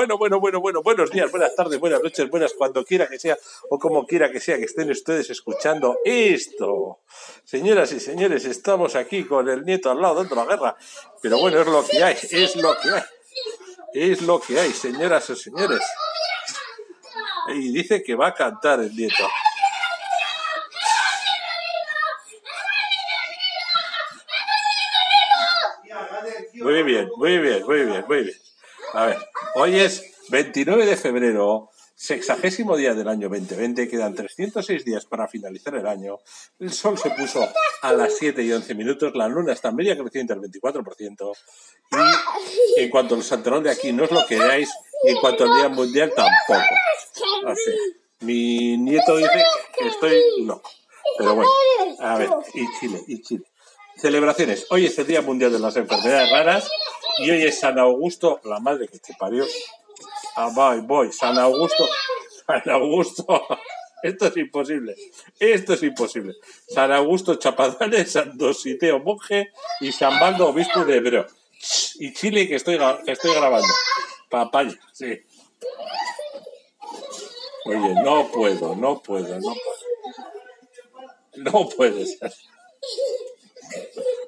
Bueno, 0.00 0.16
bueno, 0.16 0.40
bueno, 0.40 0.60
bueno, 0.62 0.82
buenos 0.82 1.10
días, 1.10 1.30
buenas 1.30 1.54
tardes, 1.54 1.78
buenas 1.78 2.02
noches, 2.02 2.30
buenas 2.30 2.54
cuando 2.54 2.82
quiera 2.86 3.06
que 3.06 3.18
sea 3.18 3.36
o 3.68 3.78
como 3.78 4.06
quiera 4.06 4.30
que 4.30 4.40
sea 4.40 4.56
que 4.56 4.64
estén 4.64 4.90
ustedes 4.90 5.28
escuchando 5.28 5.98
esto. 6.06 7.00
Señoras 7.44 7.92
y 7.92 8.00
señores, 8.00 8.46
estamos 8.46 8.96
aquí 8.96 9.24
con 9.24 9.46
el 9.50 9.62
nieto 9.62 9.90
al 9.90 10.00
lado 10.00 10.14
dando 10.14 10.36
la 10.36 10.46
guerra, 10.46 10.76
pero 11.20 11.38
bueno, 11.38 11.60
es 11.60 11.66
lo 11.66 11.86
que 11.86 12.02
hay, 12.02 12.16
es 12.30 12.56
lo 12.56 12.74
que 12.80 12.88
hay, 12.88 13.02
es 13.92 14.22
lo 14.22 14.40
que 14.40 14.58
hay, 14.58 14.72
señoras 14.72 15.28
y 15.28 15.36
señores. 15.36 15.82
Y 17.48 17.70
dice 17.70 18.02
que 18.02 18.14
va 18.14 18.28
a 18.28 18.34
cantar 18.34 18.80
el 18.80 18.96
nieto. 18.96 19.28
Muy 26.54 26.82
bien, 26.84 27.10
muy 27.16 27.36
bien, 27.36 27.62
muy 27.66 27.84
bien, 27.84 28.04
muy 28.08 28.22
bien. 28.22 28.39
A 28.92 29.06
ver, 29.06 29.18
hoy 29.54 29.78
es 29.78 30.04
29 30.30 30.86
de 30.86 30.96
febrero, 30.96 31.70
Sexagésimo 31.94 32.78
día 32.78 32.94
del 32.94 33.08
año 33.08 33.28
2020, 33.28 33.86
quedan 33.86 34.14
306 34.14 34.86
días 34.86 35.04
para 35.04 35.28
finalizar 35.28 35.74
el 35.74 35.86
año. 35.86 36.18
El 36.58 36.72
sol 36.72 36.96
se 36.98 37.10
puso 37.10 37.46
a 37.82 37.92
las 37.92 38.16
7 38.16 38.42
y 38.42 38.50
11 38.50 38.74
minutos, 38.74 39.12
la 39.14 39.28
luna 39.28 39.52
está 39.52 39.70
media 39.70 39.98
creciente 39.98 40.32
al 40.32 40.40
24%. 40.40 41.32
Y 42.78 42.82
en 42.82 42.88
cuanto 42.88 43.16
al 43.16 43.22
santoral 43.22 43.62
de 43.62 43.70
aquí 43.70 43.92
no 43.92 44.04
os 44.04 44.10
lo 44.10 44.26
queráis, 44.26 44.70
y 45.04 45.10
en 45.10 45.16
cuanto 45.18 45.44
al 45.44 45.52
Día 45.58 45.68
Mundial 45.68 46.10
tampoco. 46.16 46.74
Sea, 47.54 47.74
mi 48.20 48.78
nieto 48.78 49.18
dice 49.18 49.44
que 49.78 49.88
estoy 49.88 50.22
loco. 50.46 50.70
Pero 51.18 51.34
bueno, 51.34 51.50
a 51.98 52.16
ver, 52.16 52.30
y 52.54 52.64
Chile, 52.80 53.02
y 53.06 53.20
Chile. 53.20 53.44
Celebraciones. 54.00 54.66
Hoy 54.70 54.86
es 54.86 54.98
el 54.98 55.06
Día 55.06 55.20
Mundial 55.20 55.52
de 55.52 55.58
las 55.58 55.76
Enfermedades 55.76 56.30
Raras 56.30 56.70
y 57.18 57.30
hoy 57.30 57.42
es 57.42 57.60
San 57.60 57.78
Augusto, 57.78 58.40
la 58.44 58.58
madre 58.58 58.88
que 58.88 58.98
te 58.98 59.12
parió. 59.12 59.44
Ah, 60.36 60.50
voy, 60.54 60.80
voy, 60.80 61.12
San 61.12 61.36
Augusto, 61.38 61.86
San 62.46 62.62
Augusto. 62.70 63.26
Esto 64.02 64.28
es 64.28 64.36
imposible, 64.38 64.96
esto 65.38 65.74
es 65.74 65.82
imposible. 65.82 66.34
San 66.66 66.90
Augusto 66.90 67.34
Chapadales, 67.34 68.12
San 68.12 68.38
Dositeo 68.38 69.00
Monje 69.00 69.50
y 69.80 69.92
San 69.92 70.18
Baldo 70.18 70.48
Obispo 70.48 70.82
de 70.86 70.96
Hebreo. 70.96 71.26
Y 71.96 72.14
Chile 72.14 72.48
que 72.48 72.54
estoy, 72.54 72.78
que 73.04 73.12
estoy 73.12 73.34
grabando. 73.34 73.68
Papaya, 74.30 74.80
sí. 74.94 75.20
Oye, 77.66 77.94
no 78.02 78.30
puedo, 78.32 78.74
no 78.74 79.02
puedo, 79.02 79.38
no 79.38 79.54
puedo. 79.54 79.70
No 81.36 81.68
puede 81.68 82.06
ser. 82.06 82.32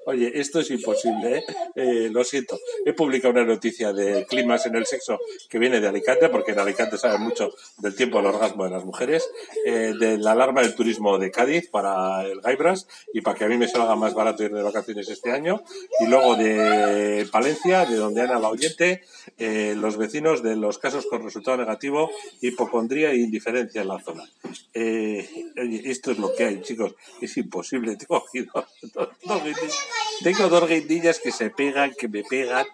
Oye, 0.05 0.33
esto 0.35 0.61
es 0.61 0.71
imposible, 0.71 1.39
¿eh? 1.39 1.45
Eh, 1.77 2.09
lo 2.11 2.25
siento. 2.25 2.59
He 2.85 2.93
publicado 2.93 3.33
una 3.33 3.45
noticia 3.45 3.93
de 3.93 4.27
climas 4.27 4.67
en 4.67 4.75
el 4.75 4.85
sexo 4.85 5.21
que 5.49 5.59
viene 5.59 5.81
de 5.81 5.87
Alicante, 5.87 6.29
porque 6.29 6.53
en 6.53 6.59
Alicante 6.59 6.99
saben 6.99 7.23
mucho 7.23 7.53
del 7.79 7.95
tiempo 7.95 8.19
del 8.19 8.27
orgasmo 8.27 8.65
de 8.65 8.71
las 8.71 8.85
mujeres, 8.85 9.29
eh, 9.65 9.95
de 9.99 10.19
la 10.19 10.33
alarma 10.33 10.63
del 10.63 10.75
turismo 10.75 11.19
de 11.19 11.31
Cádiz 11.31 11.71
para 11.71 12.25
el 12.25 12.41
Gaibras 12.41 12.89
y 13.15 13.21
para 13.21 13.39
que 13.39 13.45
a 13.45 13.49
mí 13.49 13.57
me 13.57 13.69
salga 13.69 13.95
más 13.95 14.15
barato 14.15 14.43
ir 14.43 14.53
de 14.53 14.63
vacaciones 14.63 15.09
este 15.09 15.31
año. 15.31 15.63
Y 16.01 16.07
luego 16.07 16.35
de 16.35 17.29
Palencia, 17.31 17.87
de 17.87 17.97
donde 17.97 18.23
Ana 18.23 18.41
la 18.41 18.49
oyente, 18.49 19.03
eh, 19.39 19.75
los 19.77 19.97
vecinos 19.97 20.43
de 20.43 20.57
los 20.57 20.79
casos 20.79 21.07
con 21.07 21.23
resultado 21.23 21.59
negativo, 21.59 22.11
hipocondría 22.41 23.13
e 23.13 23.19
indiferencia 23.19 23.83
en 23.83 23.89
la 23.89 24.01
zona. 24.01 24.25
Eh, 24.75 25.47
oye, 25.61 25.83
esto 25.85 26.11
es 26.11 26.19
lo 26.19 26.35
que 26.35 26.45
hay, 26.45 26.61
chicos. 26.63 26.95
Es 27.21 27.37
imposible. 27.37 27.97
Tengo 27.97 28.17
aquí. 28.17 28.47
Tengo 30.23 30.49
dos 30.49 30.69
guindillas 30.69 31.19
que 31.19 31.33
se 31.33 31.51
pegan, 31.51 31.93
que 31.99 32.09
me 32.09 32.23
pegan, 32.23 32.67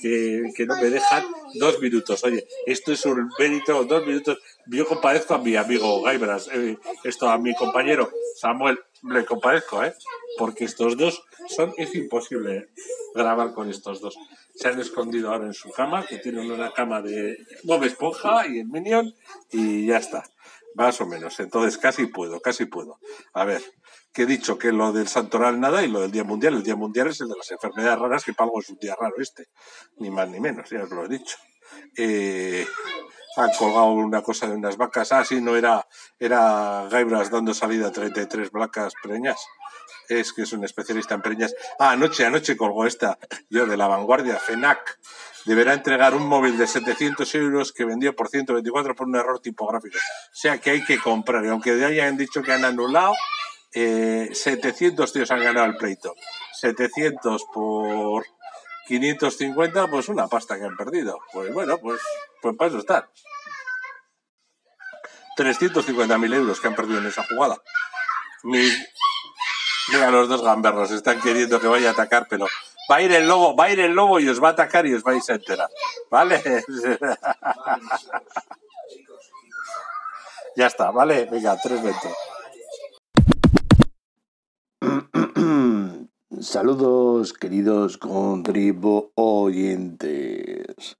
que, 0.00 0.50
que 0.56 0.66
no 0.66 0.76
me 0.76 0.90
dejan 0.90 1.24
dos 1.54 1.80
minutos. 1.80 2.24
Oye, 2.24 2.46
esto 2.66 2.92
es 2.92 3.04
un 3.06 3.30
mérito, 3.38 3.84
dos 3.84 4.06
minutos. 4.06 4.38
Yo 4.66 4.86
compadezco 4.86 5.34
a 5.34 5.38
mi 5.38 5.54
amigo 5.56 6.02
Gaibras, 6.02 6.48
eh, 6.52 6.76
esto 7.04 7.28
a 7.28 7.38
mi 7.38 7.54
compañero 7.54 8.10
Samuel, 8.36 8.80
le 9.02 9.24
compadezco, 9.24 9.84
¿eh? 9.84 9.94
Porque 10.38 10.64
estos 10.64 10.96
dos 10.96 11.22
son, 11.48 11.72
es 11.76 11.94
imposible 11.94 12.68
grabar 13.14 13.54
con 13.54 13.70
estos 13.70 14.00
dos. 14.00 14.18
Se 14.54 14.68
han 14.68 14.80
escondido 14.80 15.32
ahora 15.32 15.46
en 15.46 15.54
su 15.54 15.70
cama, 15.70 16.04
que 16.06 16.18
tienen 16.18 16.50
una 16.50 16.72
cama 16.72 17.02
de 17.02 17.38
Bob 17.62 17.84
Esponja 17.84 18.46
y 18.46 18.60
el 18.60 18.66
Minion, 18.66 19.14
y 19.50 19.86
ya 19.86 19.98
está. 19.98 20.24
Más 20.74 21.00
o 21.00 21.06
menos. 21.06 21.40
Entonces 21.40 21.78
casi 21.78 22.06
puedo, 22.06 22.40
casi 22.40 22.66
puedo. 22.66 22.98
A 23.32 23.44
ver, 23.44 23.62
que 24.16 24.22
he 24.22 24.26
dicho 24.26 24.56
que 24.56 24.72
lo 24.72 24.94
del 24.94 25.08
santoral 25.08 25.60
nada 25.60 25.82
y 25.82 25.88
lo 25.88 26.00
del 26.00 26.10
Día 26.10 26.24
Mundial. 26.24 26.54
El 26.54 26.62
Día 26.62 26.74
Mundial 26.74 27.08
es 27.08 27.20
el 27.20 27.28
de 27.28 27.36
las 27.36 27.50
enfermedades 27.50 27.98
raras, 27.98 28.24
que 28.24 28.32
para 28.32 28.46
algo 28.46 28.60
es 28.60 28.70
un 28.70 28.78
día 28.78 28.96
raro 28.98 29.14
este. 29.18 29.50
Ni 29.98 30.08
más 30.08 30.26
ni 30.30 30.40
menos, 30.40 30.70
ya 30.70 30.84
os 30.84 30.90
lo 30.90 31.04
he 31.04 31.08
dicho. 31.08 31.36
Eh, 31.94 32.66
han 33.36 33.50
colgado 33.58 33.88
una 33.92 34.22
cosa 34.22 34.48
de 34.48 34.54
unas 34.54 34.78
vacas. 34.78 35.12
Ah, 35.12 35.22
sí, 35.22 35.42
no 35.42 35.54
era, 35.54 35.86
era 36.18 36.88
Gaibras 36.90 37.30
dando 37.30 37.52
salida 37.52 37.88
a 37.88 37.92
33 37.92 38.50
vacas 38.52 38.94
preñas. 39.02 39.38
Es 40.08 40.32
que 40.32 40.42
es 40.42 40.52
un 40.54 40.64
especialista 40.64 41.14
en 41.14 41.20
preñas. 41.20 41.54
Ah, 41.78 41.90
anoche, 41.90 42.24
anoche 42.24 42.56
colgó 42.56 42.86
esta, 42.86 43.18
yo 43.50 43.66
de 43.66 43.76
la 43.76 43.86
vanguardia, 43.86 44.36
FENAC. 44.36 44.98
Deberá 45.44 45.74
entregar 45.74 46.14
un 46.14 46.26
móvil 46.26 46.56
de 46.56 46.66
700 46.66 47.34
euros 47.34 47.70
que 47.70 47.84
vendió 47.84 48.16
por 48.16 48.28
124 48.28 48.94
por 48.94 49.08
un 49.08 49.16
error 49.16 49.40
tipográfico. 49.40 49.98
O 49.98 50.34
sea 50.34 50.56
que 50.56 50.70
hay 50.70 50.82
que 50.82 50.98
comprar. 50.98 51.44
Y 51.44 51.48
aunque 51.48 51.78
ya 51.78 51.88
hayan 51.88 52.16
dicho 52.16 52.42
que 52.42 52.52
han 52.52 52.64
anulado, 52.64 53.12
eh, 53.78 54.30
700 54.32 55.12
tíos 55.12 55.30
han 55.30 55.44
ganado 55.44 55.66
el 55.66 55.76
pleito. 55.76 56.14
700 56.54 57.44
por 57.52 58.24
550, 58.88 59.88
pues 59.88 60.08
una 60.08 60.28
pasta 60.28 60.58
que 60.58 60.64
han 60.64 60.78
perdido. 60.78 61.18
Pues 61.30 61.52
bueno, 61.52 61.76
pues, 61.76 62.00
pues 62.40 62.56
para 62.56 62.70
eso 62.70 62.78
están. 62.78 63.04
350.000 65.36 66.34
euros 66.34 66.58
que 66.58 66.68
han 66.68 66.74
perdido 66.74 67.00
en 67.00 67.06
esa 67.06 67.22
jugada. 67.24 67.60
Los 70.10 70.28
dos 70.30 70.42
gamberros 70.42 70.90
están 70.90 71.20
queriendo 71.20 71.60
que 71.60 71.66
vaya 71.68 71.90
a 71.90 71.92
atacar, 71.92 72.26
pero 72.30 72.46
va 72.90 72.96
a 72.96 73.02
ir 73.02 73.12
el 73.12 73.28
lobo, 73.28 73.54
va 73.54 73.64
a 73.64 73.70
ir 73.70 73.80
el 73.80 73.92
lobo 73.92 74.18
y 74.20 74.28
os 74.30 74.42
va 74.42 74.48
a 74.48 74.52
atacar 74.52 74.86
y 74.86 74.94
os 74.94 75.02
vais 75.02 75.28
a 75.28 75.34
enterar. 75.34 75.68
¿Vale? 76.10 76.42
ya 80.56 80.66
está, 80.66 80.90
¿vale? 80.92 81.28
Venga, 81.30 81.58
tres 81.62 81.82
dentro. 81.82 82.10
Saludos, 86.40 87.34
queridos 87.34 87.98
contribu 87.98 89.12
oyentes. 89.16 90.96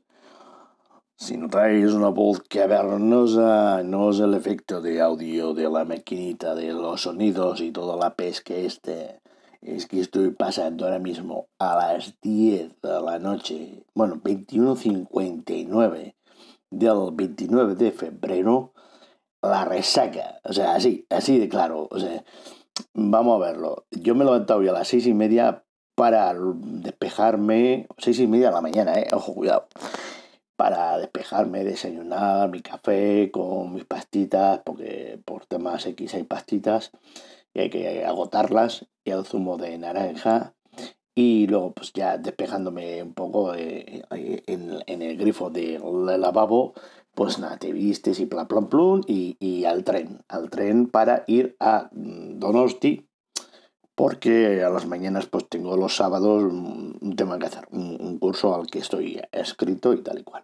Si 1.16 1.38
notáis 1.38 1.94
una 1.94 2.10
voz 2.10 2.42
cavernosa, 2.46 3.82
no 3.82 4.10
es 4.10 4.20
el 4.20 4.34
efecto 4.34 4.82
de 4.82 5.00
audio 5.00 5.54
de 5.54 5.70
la 5.70 5.86
maquinita 5.86 6.54
de 6.54 6.74
los 6.74 7.00
sonidos 7.02 7.62
y 7.62 7.72
toda 7.72 7.96
la 7.96 8.14
pesca 8.14 8.52
este. 8.54 9.22
Es 9.62 9.86
que 9.86 10.00
estoy 10.00 10.32
pasando 10.32 10.84
ahora 10.84 10.98
mismo 10.98 11.48
a 11.58 11.76
las 11.76 12.20
10 12.20 12.82
de 12.82 13.00
la 13.00 13.18
noche, 13.18 13.84
bueno, 13.94 14.16
21.59 14.16 16.14
del 16.70 17.10
29 17.14 17.74
de 17.74 17.90
febrero, 17.90 18.74
la 19.40 19.64
resaca. 19.64 20.40
O 20.44 20.52
sea, 20.52 20.74
así, 20.74 21.06
así 21.08 21.38
de 21.38 21.48
claro. 21.48 21.88
O 21.90 21.98
sea, 21.98 22.22
Vamos 22.94 23.36
a 23.36 23.46
verlo. 23.46 23.86
Yo 23.90 24.14
me 24.14 24.22
he 24.22 24.26
levantado 24.26 24.60
hoy 24.60 24.68
a 24.68 24.72
las 24.72 24.88
seis 24.88 25.06
y 25.06 25.14
media 25.14 25.64
para 25.94 26.34
despejarme. 26.34 27.86
Seis 27.98 28.18
y 28.20 28.26
media 28.26 28.48
de 28.48 28.54
la 28.54 28.60
mañana, 28.60 28.98
eh. 28.98 29.08
Ojo, 29.12 29.34
cuidado. 29.34 29.68
Para 30.56 30.98
despejarme, 30.98 31.64
desayunar, 31.64 32.48
mi 32.48 32.62
café 32.62 33.30
con 33.30 33.74
mis 33.74 33.84
pastitas, 33.84 34.60
porque 34.64 35.20
por 35.24 35.44
temas 35.46 35.84
X 35.86 36.14
hay 36.14 36.22
pastitas 36.22 36.92
y 37.52 37.60
hay 37.60 37.70
que 37.70 38.04
agotarlas. 38.04 38.86
Y 39.04 39.10
el 39.10 39.24
zumo 39.24 39.56
de 39.58 39.76
naranja. 39.78 40.54
Y 41.14 41.46
luego, 41.46 41.72
pues 41.72 41.92
ya 41.94 42.18
despejándome 42.18 43.02
un 43.02 43.14
poco 43.14 43.54
eh, 43.54 44.02
en, 44.10 44.82
en 44.86 45.02
el 45.02 45.16
grifo 45.16 45.48
del 45.48 45.80
lavabo, 46.20 46.74
pues 47.16 47.38
nada, 47.38 47.56
te 47.56 47.72
vistes 47.72 48.20
y 48.20 48.26
plan, 48.26 48.46
plan, 48.46 48.68
plum, 48.68 49.00
y, 49.06 49.64
al 49.64 49.84
tren, 49.84 50.20
al 50.28 50.50
tren 50.50 50.86
para 50.86 51.24
ir 51.26 51.56
a 51.58 51.88
mm, 51.90 52.38
Donosti, 52.38 53.08
porque 53.94 54.62
a 54.62 54.68
las 54.68 54.86
mañanas 54.86 55.24
pues 55.24 55.48
tengo 55.48 55.78
los 55.78 55.96
sábados 55.96 56.42
un, 56.42 56.98
un 57.00 57.16
tema 57.16 57.38
que 57.38 57.46
hacer, 57.46 57.66
un, 57.70 58.18
curso 58.18 58.54
al 58.54 58.66
que 58.66 58.80
estoy 58.80 59.18
escrito 59.32 59.94
y 59.94 60.02
tal 60.02 60.18
y 60.18 60.24
cual. 60.24 60.42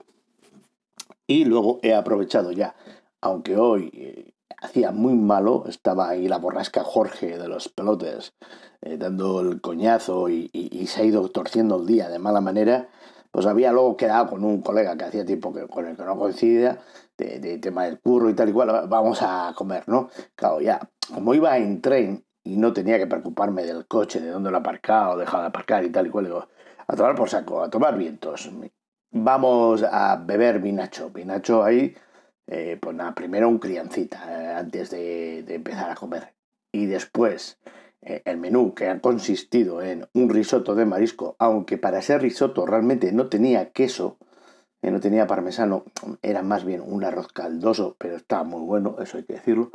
Y 1.26 1.44
luego 1.44 1.78
he 1.82 1.94
aprovechado 1.94 2.52
ya, 2.52 2.74
aunque 3.20 3.58
hoy 3.58 3.90
eh, 3.92 4.32
hacía 4.56 4.92
muy 4.92 5.12
malo, 5.12 5.64
estaba 5.68 6.08
ahí 6.08 6.26
la 6.26 6.38
borrasca 6.38 6.84
Jorge 6.84 7.36
de 7.36 7.48
los 7.48 7.68
pelotes, 7.68 8.32
eh, 8.80 8.96
dando 8.96 9.40
el 9.40 9.60
coñazo 9.60 10.30
y 10.30 10.48
se 10.86 11.02
ha 11.02 11.04
ido 11.04 11.28
torciendo 11.28 11.78
el 11.78 11.86
día 11.86 12.08
de 12.08 12.18
mala 12.18 12.40
manera, 12.40 12.88
pues 13.32 13.46
había 13.46 13.72
luego 13.72 13.96
quedado 13.96 14.28
con 14.28 14.44
un 14.44 14.62
colega 14.62 14.96
que 14.96 15.04
hacía 15.04 15.24
tiempo 15.24 15.52
que, 15.52 15.66
con 15.66 15.86
el 15.86 15.96
que 15.96 16.04
no 16.04 16.16
coincidía, 16.16 16.78
de, 17.16 17.58
tema 17.58 17.84
del 17.84 18.00
curro 18.00 18.30
y 18.30 18.34
tal 18.34 18.48
y 18.48 18.52
cual, 18.52 18.86
vamos 18.88 19.20
a 19.22 19.52
comer, 19.56 19.84
¿no? 19.86 20.10
Claro, 20.34 20.60
ya, 20.60 20.80
como 21.12 21.34
iba 21.34 21.56
en 21.56 21.80
tren 21.80 22.24
y 22.44 22.56
no 22.56 22.72
tenía 22.72 22.98
que 22.98 23.06
preocuparme 23.06 23.64
del 23.64 23.86
coche, 23.86 24.20
de 24.20 24.30
dónde 24.30 24.50
lo 24.50 24.58
he 24.58 24.60
aparcado, 24.60 25.16
dejado 25.16 25.42
de 25.42 25.48
aparcar 25.48 25.84
y 25.84 25.90
tal 25.90 26.06
y 26.06 26.10
cual, 26.10 26.26
digo, 26.26 26.48
a 26.86 26.96
tomar 26.96 27.14
por 27.14 27.28
saco, 27.28 27.62
a 27.62 27.70
tomar 27.70 27.96
vientos. 27.96 28.50
Vamos 29.10 29.82
a 29.82 30.16
beber 30.16 30.58
vinacho, 30.58 31.10
vinacho 31.10 31.62
ahí, 31.62 31.94
eh, 32.46 32.78
pues 32.80 32.96
nada, 32.96 33.14
primero 33.14 33.48
un 33.48 33.58
criancita 33.58 34.24
eh, 34.28 34.54
antes 34.54 34.90
de, 34.90 35.44
empezar 35.48 35.90
a 35.90 35.94
comer. 35.94 36.34
Y 36.72 36.86
después 36.86 37.58
el 38.02 38.36
menú 38.36 38.74
que 38.74 38.88
ha 38.88 39.00
consistido 39.00 39.80
en 39.80 40.08
un 40.12 40.28
risotto 40.28 40.74
de 40.74 40.84
marisco, 40.84 41.36
aunque 41.38 41.78
para 41.78 42.02
ser 42.02 42.22
risotto 42.22 42.66
realmente 42.66 43.12
no 43.12 43.28
tenía 43.28 43.70
queso, 43.70 44.18
eh, 44.82 44.90
no 44.90 45.00
tenía 45.00 45.26
parmesano, 45.26 45.84
era 46.22 46.42
más 46.42 46.64
bien 46.64 46.82
un 46.84 47.04
arroz 47.04 47.28
caldoso, 47.28 47.94
pero 47.98 48.16
estaba 48.16 48.42
muy 48.42 48.62
bueno, 48.62 48.96
eso 49.00 49.18
hay 49.18 49.24
que 49.24 49.34
decirlo. 49.34 49.70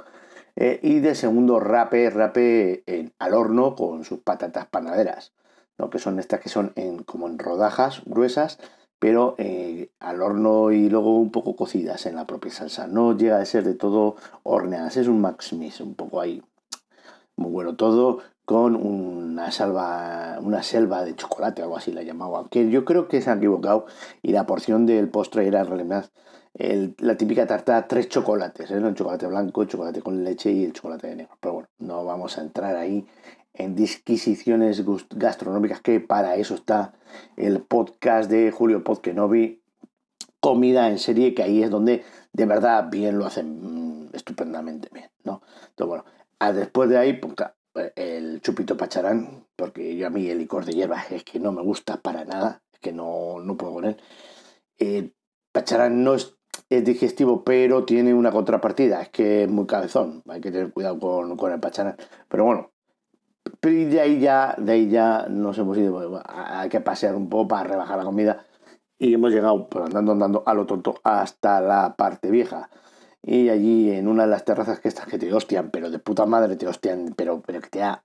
Eh, 0.57 0.79
y 0.84 1.00
de 1.00 1.15
segundo 1.15 1.60
rape, 1.60 2.10
rape 2.10 2.84
en, 2.86 3.13
al 3.19 3.34
horno 3.34 3.75
con 3.75 4.03
sus 4.03 4.19
patatas 4.19 4.65
panaderas, 4.67 5.34
¿no? 5.77 5.89
que 5.89 6.00
son 6.00 6.19
estas 6.19 6.41
que 6.41 6.50
son 6.50 6.74
en, 6.75 7.03
como 7.03 7.27
en 7.27 7.39
rodajas 7.39 8.01
gruesas 8.05 8.60
pero 9.00 9.36
eh, 9.38 9.91
al 10.00 10.22
horno 10.22 10.72
y 10.72 10.89
luego 10.89 11.19
un 11.19 11.31
poco 11.31 11.55
cocidas 11.55 12.05
en 12.05 12.15
la 12.15 12.25
propia 12.25 12.51
salsa. 12.51 12.88
No 12.88 13.15
llega 13.15 13.39
a 13.39 13.46
ser 13.46 13.63
de 13.63 13.75
todo 13.75 14.15
horneadas, 14.43 14.98
es 14.98 15.07
un 15.07 15.22
max 15.22 15.53
mix, 15.53 15.81
un 15.81 15.93
poco 15.96 16.19
ahí. 16.19 16.41
Muy 17.38 17.51
bueno 17.51 17.75
todo 17.75 18.20
con 18.46 18.75
una 18.75 19.51
salva, 19.51 20.39
una 20.41 20.63
selva 20.63 21.03
de 21.03 21.15
chocolate, 21.15 21.62
algo 21.62 21.77
así 21.77 21.91
la 21.91 22.03
llamaba. 22.03 22.39
Aunque 22.39 22.70
yo 22.70 22.86
creo 22.86 23.08
que 23.08 23.22
se 23.22 23.29
han 23.29 23.38
equivocado 23.38 23.86
y 24.22 24.32
la 24.32 24.46
porción 24.46 24.86
del 24.86 25.10
postre 25.10 25.48
era 25.48 25.62
en 25.62 25.67
realidad 25.67 26.10
la 27.00 27.15
típica 27.17 27.46
tarta 27.46 27.88
tres 27.88 28.10
chocolates, 28.10 28.72
¿eh? 28.72 28.77
el 28.77 28.96
chocolate 28.96 29.27
blanco, 29.27 29.62
el 29.62 29.67
chocolate 29.67 30.01
con 30.01 30.24
leche 30.24 30.51
y 30.51 30.63
el 30.63 30.74
chocolate 30.74 31.08
de 31.08 31.15
negro. 31.15 31.38
Pero 31.39 31.53
bueno, 31.53 31.70
no 31.77 32.03
vamos 32.03 32.38
a 32.38 32.41
entrar 32.41 32.75
ahí 32.75 33.06
en 33.53 33.75
disquisiciones 33.75 34.84
gastronómicas, 35.12 35.82
que 35.82 36.00
para 36.00 36.36
eso 36.36 36.56
está 36.56 36.94
el 37.36 37.62
podcast 37.62 38.29
de 38.29 38.51
Julio 38.51 38.84
Podkenovi, 38.84 39.62
comida 40.39 40.89
en 40.89 41.00
serie, 41.00 41.34
que 41.34 41.44
ahí 41.44 41.63
es 41.63 41.70
donde 41.70 42.03
de 42.34 42.46
verdad 42.46 42.88
bien 42.89 43.17
lo 43.17 43.25
hacen 43.25 44.06
mm, 44.06 44.10
estupendamente 44.13 44.89
bien, 44.91 45.10
¿no? 45.24 45.41
Entonces, 45.70 45.88
bueno, 45.88 46.06
ah, 46.39 46.53
después 46.53 46.89
de 46.89 46.98
ahí, 46.98 47.13
pues, 47.13 47.36
eh, 47.75 47.91
el 47.96 48.41
chupito 48.41 48.77
pacharán, 48.77 49.48
porque 49.56 49.96
yo 49.96 50.08
a 50.08 50.10
mí 50.10 50.29
el 50.29 50.39
licor 50.39 50.65
de 50.65 50.74
hierba 50.74 51.03
es 51.10 51.24
que 51.24 51.39
no 51.39 51.51
me 51.51 51.62
gusta 51.62 51.98
para 51.98 52.25
nada, 52.25 52.62
es 52.72 52.79
que 52.79 52.91
no, 52.94 53.39
no 53.39 53.58
puedo 53.58 53.74
con. 53.74 53.98
El 54.77 55.15
pacharán 55.51 56.03
no 56.03 56.15
es, 56.15 56.36
es 56.70 56.86
digestivo, 56.86 57.44
pero 57.44 57.86
tiene 57.86 58.13
una 58.13 58.32
contrapartida, 58.32 59.01
es 59.01 59.10
que 59.10 59.44
es 59.44 59.50
muy 59.50 59.65
cabezón, 59.65 60.24
hay 60.27 60.41
que 60.41 60.51
tener 60.51 60.72
cuidado 60.72 61.00
con, 61.00 61.38
con 61.38 61.51
el 61.51 61.60
pacharán. 61.60 61.98
Pero 62.27 62.46
bueno, 62.46 62.72
de 63.62 64.01
ahí 64.01 64.20
ya, 64.20 64.56
de 64.58 64.72
ahí 64.74 64.89
ya 64.89 65.27
nos 65.29 65.58
hemos 65.58 65.77
ido, 65.77 66.22
hay 66.25 66.70
que 66.70 66.82
pasear 66.82 67.15
un 67.15 67.29
poco 67.29 67.48
para 67.50 67.63
rebajar 67.63 67.98
la 67.98 68.03
comida 68.03 68.46
y 69.00 69.13
hemos 69.13 69.32
llegado 69.32 69.70
pues, 69.70 69.86
andando, 69.86 70.12
andando 70.13 70.44
a 70.46 70.53
lo 70.53 70.65
tonto 70.65 70.96
hasta 71.03 71.62
la 71.62 71.96
parte 71.96 72.32
vieja. 72.32 72.70
Y 73.24 73.50
allí 73.50 73.92
en 73.92 74.08
una 74.08 74.24
de 74.24 74.30
las 74.30 74.46
terrazas 74.46 74.80
que 74.80 74.88
estas 74.88 75.06
que 75.06 75.18
te 75.18 75.34
hostian, 75.34 75.70
pero 75.70 75.90
de 75.90 76.00
puta 76.00 76.26
madre 76.26 76.56
te 76.56 76.68
hostian, 76.68 77.14
pero, 77.16 77.42
pero 77.46 77.62
que 77.62 77.70
te, 77.70 77.80
da, 77.80 78.04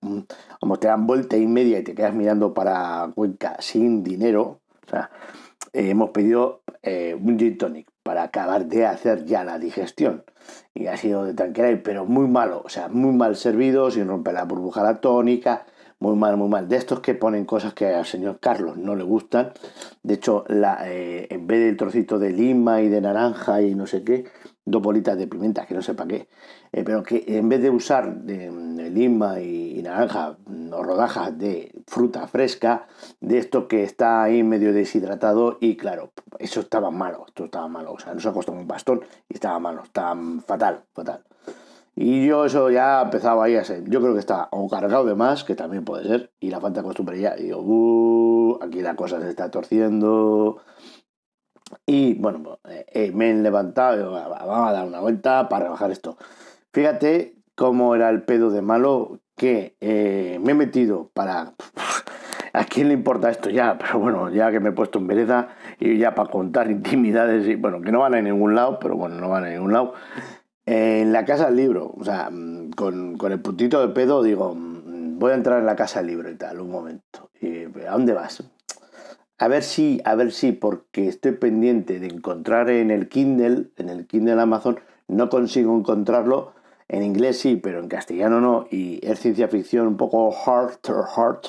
como 0.60 0.78
te 0.78 0.88
dan 0.88 1.06
vuelta 1.06 1.36
y 1.36 1.46
media 1.46 1.78
y 1.78 1.84
te 1.84 1.94
quedas 1.94 2.14
mirando 2.14 2.54
para 2.54 3.10
Cuenca 3.14 3.56
sin 3.60 4.02
dinero. 4.02 4.60
O 4.84 4.90
sea, 4.90 5.10
eh, 5.72 5.90
hemos 5.90 6.10
pedido 6.10 6.62
eh, 6.82 7.16
un 7.20 7.38
gin 7.38 7.56
tonic 7.56 7.88
para 8.02 8.24
acabar 8.24 8.66
de 8.66 8.86
hacer 8.86 9.24
ya 9.24 9.44
la 9.44 9.58
digestión. 9.58 10.24
Y 10.74 10.86
ha 10.86 10.96
sido 10.96 11.24
de 11.24 11.34
tranquilidad, 11.34 11.80
pero 11.84 12.04
muy 12.04 12.26
malo, 12.26 12.62
o 12.64 12.68
sea, 12.68 12.88
muy 12.88 13.14
mal 13.14 13.36
servido, 13.36 13.90
sin 13.90 14.08
romper 14.08 14.34
la 14.34 14.44
burbuja 14.44 14.82
la 14.82 15.00
tónica, 15.00 15.66
muy 16.00 16.16
mal, 16.16 16.36
muy 16.36 16.48
mal. 16.48 16.68
De 16.68 16.76
estos 16.76 17.00
que 17.00 17.14
ponen 17.14 17.44
cosas 17.44 17.74
que 17.74 17.86
al 17.86 18.04
señor 18.04 18.40
Carlos 18.40 18.76
no 18.76 18.96
le 18.96 19.04
gustan. 19.04 19.52
De 20.02 20.14
hecho, 20.14 20.44
la, 20.48 20.80
eh, 20.88 21.28
en 21.30 21.46
vez 21.46 21.60
del 21.60 21.76
trocito 21.76 22.18
de 22.18 22.30
lima 22.30 22.82
y 22.82 22.88
de 22.88 23.00
naranja 23.00 23.62
y 23.62 23.76
no 23.76 23.86
sé 23.86 24.02
qué, 24.02 24.24
dos 24.64 24.82
bolitas 24.82 25.18
de 25.18 25.26
pimienta, 25.26 25.66
que 25.66 25.74
no 25.74 25.82
sé 25.82 25.94
para 25.94 26.08
qué, 26.08 26.28
eh, 26.72 26.84
pero 26.84 27.02
que 27.02 27.24
en 27.26 27.48
vez 27.48 27.60
de 27.62 27.70
usar 27.70 28.14
de 28.14 28.50
lima 28.90 29.40
y, 29.40 29.82
naranja 29.82 30.36
mm, 30.46 30.72
o 30.72 30.82
rodajas 30.82 31.36
de 31.38 31.72
fruta 31.86 32.26
fresca, 32.26 32.86
de 33.20 33.38
esto 33.38 33.66
que 33.68 33.82
está 33.82 34.22
ahí 34.22 34.42
medio 34.42 34.72
deshidratado 34.72 35.58
y 35.60 35.76
claro, 35.76 36.12
eso 36.38 36.60
estaba 36.60 36.90
malo, 36.90 37.24
esto 37.26 37.46
estaba 37.46 37.68
malo, 37.68 37.92
o 37.92 37.98
sea, 37.98 38.14
no 38.14 38.20
se 38.20 38.28
ha 38.28 38.32
costado 38.32 38.58
un 38.58 38.68
bastón 38.68 39.02
y 39.28 39.34
estaba 39.34 39.58
malo, 39.58 39.82
estaba 39.82 40.16
fatal, 40.46 40.82
fatal. 40.92 41.22
Y 41.94 42.26
yo 42.26 42.46
eso 42.46 42.70
ya 42.70 43.02
empezaba 43.02 43.44
ahí 43.44 43.56
a 43.56 43.64
ser, 43.64 43.84
yo 43.88 44.00
creo 44.00 44.14
que 44.14 44.20
está 44.20 44.48
o 44.50 44.68
cargado 44.68 45.04
de 45.04 45.14
más, 45.14 45.44
que 45.44 45.54
también 45.54 45.84
puede 45.84 46.04
ser, 46.04 46.30
y 46.40 46.50
la 46.50 46.60
falta 46.60 46.80
de 46.80 46.86
costumbre 46.86 47.20
ya, 47.20 47.36
y 47.36 47.44
digo, 47.44 47.60
"Uh, 47.60 48.58
aquí 48.62 48.80
la 48.80 48.96
cosa 48.96 49.20
se 49.20 49.28
está 49.28 49.50
torciendo. 49.50 50.58
Y 51.86 52.14
bueno, 52.14 52.58
eh, 52.68 52.84
eh, 52.92 53.12
me 53.12 53.30
he 53.30 53.34
levantado, 53.34 53.96
digo, 53.96 54.10
"Va, 54.12 54.28
va, 54.28 54.44
vamos 54.44 54.68
a 54.68 54.72
dar 54.72 54.86
una 54.86 55.00
vuelta 55.00 55.48
para 55.48 55.64
rebajar 55.64 55.90
esto. 55.90 56.16
Fíjate 56.72 57.34
cómo 57.54 57.94
era 57.94 58.10
el 58.10 58.22
pedo 58.22 58.50
de 58.50 58.62
malo 58.62 59.20
que 59.36 59.76
eh, 59.80 60.38
me 60.42 60.52
he 60.52 60.54
metido 60.54 61.10
para... 61.14 61.54
¿A 62.54 62.64
quién 62.64 62.88
le 62.88 62.94
importa 62.94 63.30
esto 63.30 63.48
ya? 63.48 63.78
Pero 63.78 63.98
bueno, 63.98 64.28
ya 64.30 64.50
que 64.50 64.60
me 64.60 64.68
he 64.68 64.72
puesto 64.72 64.98
en 64.98 65.06
vereda 65.06 65.56
y 65.80 65.96
ya 65.96 66.14
para 66.14 66.30
contar 66.30 66.70
intimidades, 66.70 67.46
y 67.48 67.54
bueno, 67.54 67.80
que 67.80 67.92
no 67.92 68.00
van 68.00 68.14
a 68.14 68.20
ningún 68.20 68.54
lado, 68.54 68.78
pero 68.78 68.96
bueno, 68.96 69.16
no 69.16 69.28
van 69.28 69.44
a 69.44 69.50
ningún 69.50 69.72
lado. 69.72 69.94
En 70.66 71.12
la 71.12 71.24
casa 71.24 71.46
del 71.46 71.56
libro, 71.56 71.94
o 71.96 72.04
sea, 72.04 72.28
mm, 72.30 72.70
con, 72.72 73.16
con 73.16 73.32
el 73.32 73.40
puntito 73.40 73.80
de 73.86 73.92
pedo 73.94 74.22
digo, 74.22 74.54
mm, 74.54 75.18
voy 75.18 75.32
a 75.32 75.34
entrar 75.34 75.60
en 75.60 75.66
la 75.66 75.76
casa 75.76 76.00
del 76.00 76.08
libro 76.08 76.30
y 76.30 76.36
tal, 76.36 76.60
un 76.60 76.70
momento. 76.70 77.30
¿A 77.88 77.92
dónde 77.92 78.12
vas? 78.12 78.42
A 79.42 79.48
ver 79.48 79.64
si, 79.64 80.00
a 80.04 80.14
ver 80.14 80.30
si, 80.30 80.52
porque 80.52 81.08
estoy 81.08 81.32
pendiente 81.32 81.98
de 81.98 82.06
encontrar 82.06 82.70
en 82.70 82.92
el 82.92 83.08
Kindle, 83.08 83.72
en 83.76 83.88
el 83.88 84.06
Kindle 84.06 84.40
Amazon, 84.40 84.78
no 85.08 85.28
consigo 85.30 85.76
encontrarlo. 85.76 86.52
En 86.86 87.02
inglés 87.02 87.40
sí, 87.40 87.56
pero 87.56 87.80
en 87.80 87.88
castellano 87.88 88.40
no. 88.40 88.68
Y 88.70 89.04
es 89.04 89.18
ciencia 89.18 89.48
ficción 89.48 89.88
un 89.88 89.96
poco 89.96 90.30
heart 90.30 90.88
or 90.88 91.06
heart. 91.08 91.46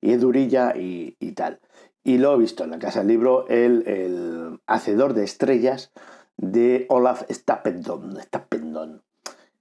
Y 0.00 0.12
es 0.12 0.20
durilla 0.20 0.76
y, 0.76 1.16
y 1.18 1.32
tal. 1.32 1.58
Y 2.04 2.18
lo 2.18 2.34
he 2.34 2.38
visto 2.38 2.62
en 2.62 2.70
la 2.70 2.78
casa 2.78 3.00
del 3.00 3.08
libro, 3.08 3.48
el, 3.48 3.82
el 3.88 4.60
Hacedor 4.68 5.12
de 5.14 5.24
Estrellas 5.24 5.90
de 6.36 6.86
Olaf 6.88 7.24
Stappendon. 7.28 8.16
Stappendon. 8.22 9.02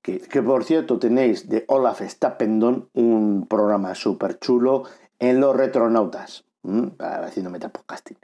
Que, 0.03 0.19
que 0.19 0.43
por 0.43 0.63
cierto 0.63 0.99
tenéis 0.99 1.49
de 1.49 1.65
Olaf 1.67 2.01
Stappendon 2.03 2.89
un 2.93 3.47
programa 3.47 3.95
súper 3.95 4.38
chulo 4.38 4.83
en 5.17 5.39
los 5.39 5.55
retronautas. 5.55 6.45
¿M? 6.63 6.91
Haciendo 6.99 7.49
metapodcasting. 7.49 8.17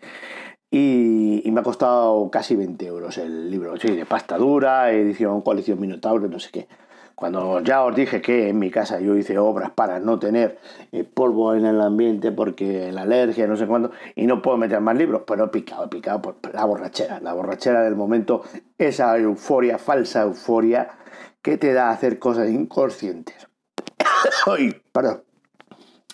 Y, 0.72 1.42
y 1.44 1.52
me 1.52 1.62
ha 1.62 1.64
costado 1.64 2.30
casi 2.30 2.56
20 2.56 2.86
euros 2.86 3.18
el 3.18 3.50
libro. 3.50 3.76
Sí, 3.78 3.96
de 3.96 4.06
pasta 4.06 4.38
dura, 4.38 4.92
edición 4.92 5.42
colección 5.42 5.80
Minotauro, 5.80 6.28
no 6.28 6.40
sé 6.40 6.52
qué. 6.52 6.68
Cuando 7.20 7.60
ya 7.60 7.84
os 7.84 7.94
dije 7.94 8.22
que 8.22 8.48
en 8.48 8.60
mi 8.60 8.72
casa 8.72 9.02
yo 9.02 9.14
hice 9.18 9.38
obras 9.38 9.72
para 9.72 10.00
no 10.00 10.20
tener 10.20 10.58
eh, 10.94 11.04
polvo 11.04 11.54
en 11.54 11.66
el 11.66 11.82
ambiente 11.82 12.32
porque 12.32 12.94
la 12.94 13.02
alergia, 13.02 13.46
no 13.46 13.58
sé 13.58 13.68
cuándo, 13.68 13.92
y 14.16 14.26
no 14.26 14.42
puedo 14.42 14.56
meter 14.56 14.80
más 14.80 14.96
libros, 14.96 15.24
pero 15.28 15.44
he 15.44 15.48
picado, 15.50 15.84
he 15.84 15.88
picado 15.90 16.22
por 16.22 16.38
la 16.54 16.64
borrachera, 16.64 17.20
la 17.20 17.34
borrachera 17.34 17.82
del 17.82 17.98
momento, 17.98 18.44
esa 18.78 19.18
euforia, 19.18 19.78
falsa 19.78 20.22
euforia 20.22 20.92
que 21.42 21.58
te 21.58 21.74
da 21.74 21.90
hacer 21.90 22.20
cosas 22.20 22.50
inconscientes. 22.52 23.50
Ay, 24.46 24.82
perdón. 24.94 25.24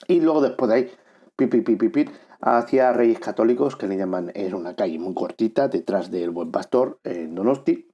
Y 0.07 0.21
luego 0.21 0.41
después 0.41 0.69
de 0.69 0.75
ahí, 0.75 0.91
pipi, 1.35 1.61
pipi, 1.61 1.89
pipi, 1.89 2.11
hacia 2.41 2.93
Reyes 2.93 3.19
Católicos, 3.19 3.75
que 3.75 3.87
le 3.87 3.97
llaman, 3.97 4.31
es 4.33 4.53
una 4.53 4.75
calle 4.75 4.99
muy 4.99 5.13
cortita, 5.13 5.67
detrás 5.67 6.11
del 6.11 6.29
Buen 6.29 6.51
Pastor, 6.51 6.99
en 7.03 7.35
Donosti. 7.35 7.89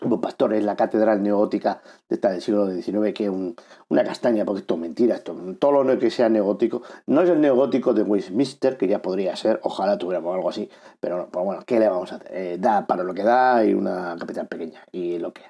El 0.00 0.08
Buen 0.08 0.20
Pastor 0.20 0.54
es 0.54 0.64
la 0.64 0.76
catedral 0.76 1.22
neogótica 1.22 1.82
de 2.08 2.14
esta 2.14 2.30
del 2.30 2.40
siglo 2.40 2.66
XIX, 2.70 3.12
que 3.12 3.24
es 3.24 3.30
un- 3.30 3.54
una 3.88 4.02
castaña, 4.04 4.44
porque 4.46 4.60
esto 4.60 4.74
es 4.74 4.80
mentira, 4.80 5.16
esto, 5.16 5.36
todo 5.58 5.82
lo 5.82 5.98
que 5.98 6.10
sea 6.10 6.28
neogótico, 6.28 6.82
no 7.06 7.20
es 7.22 7.28
el 7.28 7.40
neogótico 7.40 7.92
de 7.92 8.02
Westminster, 8.02 8.78
que 8.78 8.86
ya 8.88 9.02
podría 9.02 9.36
ser, 9.36 9.60
ojalá 9.62 9.98
tuviéramos 9.98 10.34
algo 10.34 10.48
así, 10.48 10.70
pero 11.00 11.18
no, 11.18 11.28
pues 11.28 11.44
bueno, 11.44 11.62
¿qué 11.66 11.78
le 11.80 11.88
vamos 11.88 12.12
a 12.12 12.16
hacer? 12.16 12.28
Eh, 12.32 12.56
da 12.58 12.86
para 12.86 13.02
lo 13.02 13.12
que 13.12 13.24
da 13.24 13.62
y 13.64 13.74
una 13.74 14.16
capital 14.18 14.46
pequeña, 14.46 14.80
y 14.92 15.18
lo 15.18 15.32
que 15.32 15.42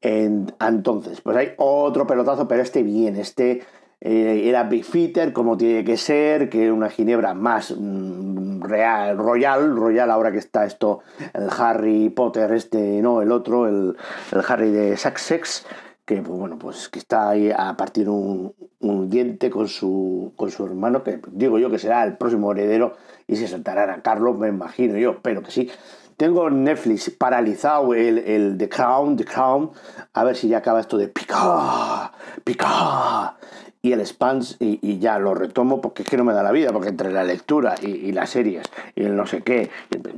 en- 0.00 0.52
entonces, 0.60 1.20
pues 1.20 1.36
hay 1.36 1.52
otro 1.56 2.06
pelotazo, 2.06 2.46
pero 2.48 2.62
este 2.62 2.82
bien, 2.82 3.16
este 3.16 3.62
eh, 4.04 4.48
era 4.48 4.64
bifitter 4.64 5.32
como 5.32 5.56
tiene 5.56 5.84
que 5.84 5.96
ser, 5.96 6.50
que 6.50 6.64
era 6.64 6.74
una 6.74 6.90
ginebra 6.90 7.34
más 7.34 7.72
mm, 7.76 8.60
real, 8.62 9.16
royal, 9.16 9.76
royal 9.76 10.10
ahora 10.10 10.32
que 10.32 10.38
está 10.38 10.64
esto, 10.64 11.02
el 11.32 11.48
Harry 11.56 12.10
Potter 12.10 12.52
este, 12.52 13.00
no, 13.00 13.22
el 13.22 13.30
otro, 13.30 13.68
el, 13.68 13.96
el 14.32 14.42
Harry 14.48 14.72
de 14.72 14.96
Sussex, 14.96 15.64
que 16.04 16.16
pues, 16.16 16.36
bueno, 16.36 16.58
pues 16.58 16.88
que 16.88 16.98
está 16.98 17.30
ahí 17.30 17.52
a 17.56 17.76
partir 17.76 18.08
un, 18.08 18.52
un 18.80 19.08
diente 19.08 19.50
con 19.50 19.68
su, 19.68 20.32
con 20.34 20.50
su 20.50 20.66
hermano, 20.66 21.04
que 21.04 21.20
digo 21.30 21.60
yo 21.60 21.70
que 21.70 21.78
será 21.78 22.02
el 22.02 22.16
próximo 22.16 22.50
heredero 22.50 22.96
y 23.28 23.36
se 23.36 23.46
saltará 23.46 23.92
a 23.92 24.02
Carlos, 24.02 24.36
me 24.36 24.48
imagino 24.48 24.98
yo, 24.98 25.20
pero 25.22 25.42
que 25.42 25.52
sí. 25.52 25.70
Tengo 26.16 26.48
en 26.48 26.64
Netflix 26.64 27.10
paralizado 27.10 27.94
el, 27.94 28.18
el 28.18 28.58
The 28.58 28.68
Crown, 28.68 29.16
The 29.16 29.24
Crown, 29.24 29.70
a 30.12 30.24
ver 30.24 30.36
si 30.36 30.48
ya 30.48 30.58
acaba 30.58 30.80
esto 30.80 30.98
de 30.98 31.08
picar, 31.08 32.12
picar, 32.44 33.34
y 33.82 33.92
el 33.92 34.06
Spans, 34.06 34.56
y, 34.60 34.98
ya 34.98 35.18
lo 35.18 35.34
retomo 35.34 35.80
porque 35.80 36.04
es 36.04 36.08
que 36.08 36.16
no 36.16 36.24
me 36.24 36.32
da 36.32 36.44
la 36.44 36.52
vida, 36.52 36.72
porque 36.72 36.88
entre 36.88 37.12
la 37.12 37.24
lectura 37.24 37.74
y, 37.82 37.90
y 37.90 38.12
las 38.12 38.30
series 38.30 38.64
y 38.94 39.02
el 39.02 39.16
no 39.16 39.26
sé 39.26 39.42
qué, 39.42 39.70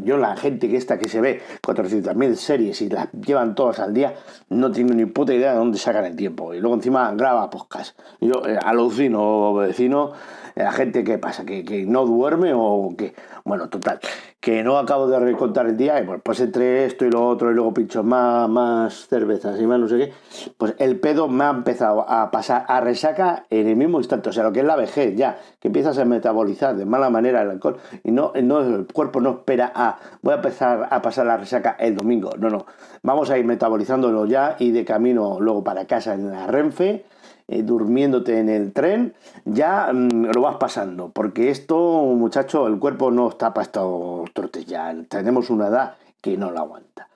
yo 0.02 0.18
la 0.18 0.36
gente 0.36 0.68
que 0.68 0.76
esta 0.76 0.98
que 0.98 1.08
se 1.08 1.22
ve 1.22 1.40
400.000 1.62 2.34
series 2.34 2.82
y 2.82 2.90
las 2.90 3.10
llevan 3.12 3.54
todas 3.54 3.80
al 3.80 3.94
día, 3.94 4.14
no 4.50 4.70
tengo 4.70 4.92
ni 4.92 5.06
puta 5.06 5.32
idea 5.32 5.52
de 5.52 5.58
dónde 5.58 5.78
sacan 5.78 6.04
el 6.04 6.16
tiempo. 6.16 6.52
Y 6.52 6.60
luego 6.60 6.76
encima 6.76 7.12
graba 7.14 7.48
podcast. 7.48 7.98
Yo 8.20 8.46
eh, 8.46 8.58
alucino, 8.62 9.54
vecino, 9.54 10.12
La 10.54 10.70
gente, 10.70 11.02
¿qué 11.02 11.18
pasa? 11.18 11.44
¿Que, 11.44 11.64
que 11.64 11.84
no 11.84 12.06
duerme 12.06 12.52
o 12.54 12.94
qué? 12.96 13.14
Bueno, 13.44 13.68
total, 13.68 13.98
que 14.40 14.62
no 14.62 14.78
acabo 14.78 15.08
de 15.08 15.18
recontar 15.18 15.66
el 15.66 15.76
día 15.76 16.00
y 16.00 16.04
pues, 16.04 16.20
pues 16.22 16.38
entre 16.40 16.84
esto 16.84 17.04
y 17.04 17.10
lo 17.10 17.26
otro 17.26 17.50
y 17.50 17.54
luego 17.54 17.74
pincho 17.74 18.04
más, 18.04 18.48
más 18.48 19.08
cervezas 19.08 19.60
y 19.60 19.66
más 19.66 19.80
no 19.80 19.88
sé 19.88 19.98
qué, 19.98 20.12
pues 20.56 20.74
el 20.78 21.00
pedo 21.00 21.28
me 21.28 21.44
ha 21.44 21.50
empezado 21.50 22.08
a 22.08 22.30
pasar 22.30 22.64
a 22.68 22.80
resaca 22.80 23.46
en 23.50 23.66
el 23.66 23.76
mismo 23.76 23.98
instante, 23.98 24.28
o 24.28 24.32
sea, 24.32 24.44
lo 24.44 24.52
que 24.52 24.60
es 24.60 24.66
la 24.66 24.76
vejez 24.76 25.16
ya, 25.16 25.38
que 25.60 25.68
empiezas 25.68 25.98
a 25.98 26.04
metabolizar 26.04 26.76
de 26.76 26.84
mala 26.84 27.10
manera 27.10 27.42
el 27.42 27.50
alcohol 27.50 27.78
y 28.04 28.12
no, 28.12 28.32
no 28.42 28.60
el 28.60 28.86
cuerpo 28.86 29.20
no 29.20 29.30
espera 29.30 29.72
a 29.74 29.98
voy 30.22 30.32
a 30.32 30.36
empezar 30.36 30.88
a 30.90 31.02
pasar 31.02 31.26
la 31.26 31.36
resaca 31.36 31.76
el 31.78 31.96
domingo, 31.96 32.30
no, 32.38 32.48
no, 32.48 32.66
vamos 33.02 33.30
a 33.30 33.38
ir 33.38 33.44
metabolizándolo 33.44 34.26
ya 34.26 34.56
y 34.58 34.70
de 34.70 34.84
camino 34.84 35.40
luego 35.40 35.64
para 35.64 35.86
casa 35.86 36.14
en 36.14 36.30
la 36.30 36.46
Renfe 36.46 37.04
eh, 37.48 37.62
durmiéndote 37.62 38.38
en 38.38 38.48
el 38.48 38.72
tren, 38.72 39.14
ya 39.44 39.92
mm, 39.92 40.30
lo 40.34 40.42
vas 40.42 40.56
pasando. 40.56 41.10
Porque 41.10 41.50
esto, 41.50 42.02
muchacho, 42.16 42.66
el 42.66 42.78
cuerpo 42.78 43.10
no 43.10 43.28
está 43.28 43.52
para 43.52 43.64
estos 43.64 44.32
trotes 44.32 44.66
ya. 44.66 44.94
Tenemos 45.08 45.50
una 45.50 45.68
edad 45.68 45.94
que 46.20 46.36
no 46.36 46.50
lo 46.50 46.60
aguanta. 46.60 47.08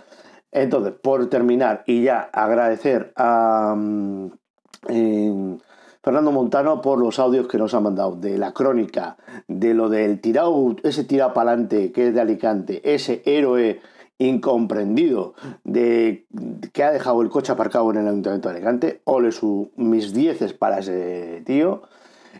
Entonces, 0.52 0.92
por 0.92 1.28
terminar 1.28 1.82
y 1.86 2.02
ya 2.02 2.28
agradecer 2.32 3.12
a 3.16 3.74
mm, 3.76 4.30
eh, 4.88 5.58
Fernando 6.02 6.32
Montano 6.32 6.80
por 6.80 6.98
los 6.98 7.18
audios 7.18 7.48
que 7.48 7.58
nos 7.58 7.74
ha 7.74 7.80
mandado 7.80 8.16
de 8.16 8.38
la 8.38 8.52
crónica, 8.52 9.16
de 9.46 9.74
lo 9.74 9.88
del 9.88 10.20
tirado, 10.20 10.76
ese 10.82 11.04
tirado 11.04 11.34
para 11.34 11.50
adelante 11.50 11.92
que 11.92 12.08
es 12.08 12.14
de 12.14 12.20
Alicante, 12.20 12.80
ese 12.94 13.22
héroe 13.26 13.80
incomprendido 14.18 15.34
de 15.64 16.26
que 16.72 16.84
ha 16.84 16.90
dejado 16.90 17.22
el 17.22 17.30
coche 17.30 17.52
aparcado 17.52 17.90
en 17.90 17.98
el 17.98 18.08
Ayuntamiento 18.08 18.48
de 18.48 18.56
Alicante. 18.56 19.00
Ole 19.04 19.32
su, 19.32 19.70
mis 19.76 20.12
dieces 20.12 20.52
para 20.52 20.80
ese 20.80 21.42
tío. 21.46 21.82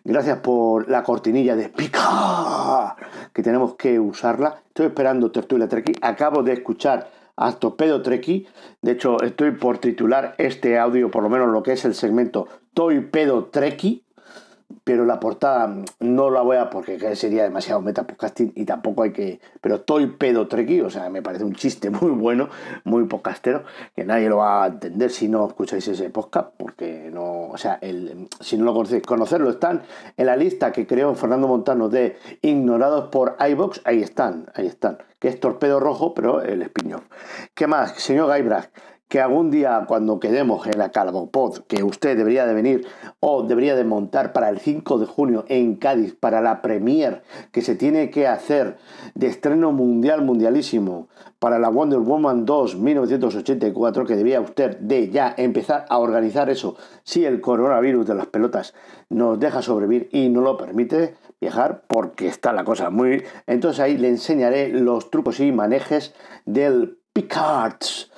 Gracias 0.05 0.39
por 0.39 0.89
la 0.89 1.03
cortinilla 1.03 1.57
de 1.57 1.69
pica 1.69 2.97
que 3.33 3.43
tenemos 3.43 3.75
que 3.75 3.99
usarla. 4.01 4.63
Estoy 4.69 4.87
esperando 4.87 5.31
Tertulia 5.31 5.69
Treki. 5.69 5.93
Acabo 6.03 6.43
de 6.43 6.53
escuchar 6.53 7.11
a 7.37 7.53
Torpedo 7.53 8.03
Treki. 8.03 8.47
De 8.83 8.93
hecho, 8.93 9.23
estoy 9.23 9.53
por 9.53 9.79
titular 9.79 10.35
este 10.39 10.79
audio, 10.79 11.11
por 11.11 11.23
lo 11.23 11.29
menos 11.29 11.49
lo 11.49 11.63
que 11.63 11.73
es 11.73 11.85
el 11.85 11.95
segmento 11.95 12.49
Toy 12.75 13.01
Pedo 13.01 13.47
Treki 13.47 14.05
pero 14.89 15.05
la 15.05 15.21
portada 15.21 15.71
no 16.01 16.31
la 16.31 16.41
voy 16.41 16.57
a 16.57 16.71
porque 16.71 17.15
sería 17.15 17.43
demasiado 17.43 17.83
metapodcasting 17.83 18.53
y 18.55 18.65
tampoco 18.65 19.03
hay 19.03 19.13
que. 19.13 19.39
Pero 19.61 19.75
estoy 19.75 20.07
pedo 20.07 20.49
treki, 20.49 20.81
o 20.81 20.89
sea, 20.89 21.11
me 21.11 21.21
parece 21.21 21.45
un 21.45 21.55
chiste 21.55 21.91
muy 21.91 22.11
bueno, 22.11 22.49
muy 22.85 23.05
podcastero, 23.05 23.65
que 23.95 24.05
nadie 24.05 24.31
lo 24.31 24.39
va 24.39 24.65
a 24.65 24.69
entender 24.69 25.11
si 25.11 25.29
no 25.29 25.47
escucháis 25.47 25.87
ese 25.89 26.09
podcast, 26.09 26.55
porque 26.57 27.11
no. 27.13 27.49
O 27.49 27.59
sea, 27.59 27.79
el, 27.83 28.29
si 28.41 28.57
no 28.57 28.65
lo 28.65 28.73
conocéis, 28.73 29.03
conocerlo 29.03 29.51
están 29.51 29.83
en 30.17 30.25
la 30.25 30.37
lista 30.37 30.73
que 30.73 30.87
creó 30.87 31.15
Fernando 31.15 31.49
Montano 31.49 31.91
de 31.91 32.17
ignorados 32.41 33.11
por 33.11 33.37
iBox, 33.47 33.83
ahí 33.85 34.01
están, 34.01 34.47
ahí 34.55 34.67
están, 34.67 34.97
que 35.19 35.29
es 35.29 35.39
Torpedo 35.39 35.81
Rojo, 35.81 36.15
pero 36.15 36.41
el 36.41 36.63
spin-off. 36.63 37.05
¿Qué 37.53 37.67
más, 37.67 37.93
señor 38.01 38.35
Guybrush? 38.35 38.65
Que 39.09 39.21
algún 39.21 39.51
día 39.51 39.85
cuando 39.89 40.21
quedemos 40.21 40.67
en 40.67 40.79
la 40.79 40.91
Calvopod, 40.91 41.61
que 41.67 41.83
usted 41.83 42.17
debería 42.17 42.47
de 42.47 42.55
venir 42.55 42.87
o 43.21 43.43
debería 43.43 43.75
de 43.75 43.85
montar 43.85 44.33
para 44.33 44.51
el 44.51 44.59
5 44.59 44.99
de 44.99 45.07
junio 45.07 45.45
en 45.49 45.77
Cádiz, 45.77 46.15
para 46.15 46.43
la 46.43 46.61
premier 46.61 47.23
que 47.51 47.63
se 47.63 47.75
tiene 47.75 48.11
que 48.11 48.27
hacer 48.27 48.77
de 49.15 49.29
estreno 49.29 49.73
mundial 49.73 50.23
mundialísimo 50.23 51.09
para 51.39 51.59
la 51.59 51.71
Wonder 51.71 52.01
Woman 52.01 52.45
2 52.45 52.77
1984, 52.77 54.05
que 54.05 54.17
debía 54.17 54.41
usted 54.41 54.77
de 54.79 55.09
ya 55.09 55.35
empezar 55.37 55.87
a 55.89 55.99
organizar 55.99 56.51
eso, 56.51 56.77
si 57.03 57.25
el 57.25 57.41
coronavirus 57.41 58.07
de 58.07 58.15
las 58.15 58.27
pelotas 58.27 58.75
nos 59.09 59.39
deja 59.39 59.63
sobrevivir 59.63 60.09
y 60.13 60.29
no 60.29 60.41
lo 60.43 60.57
permite 60.57 61.15
viajar, 61.41 61.85
porque 61.87 62.27
está 62.27 62.53
la 62.53 62.65
cosa 62.65 62.91
muy... 62.91 63.23
Entonces 63.47 63.81
ahí 63.81 63.97
le 63.97 64.09
enseñaré 64.09 64.69
los 64.71 65.11
trucos 65.11 65.41
y 65.41 65.53
manejes 65.53 66.15
del 66.45 66.99
Picards 67.13 68.11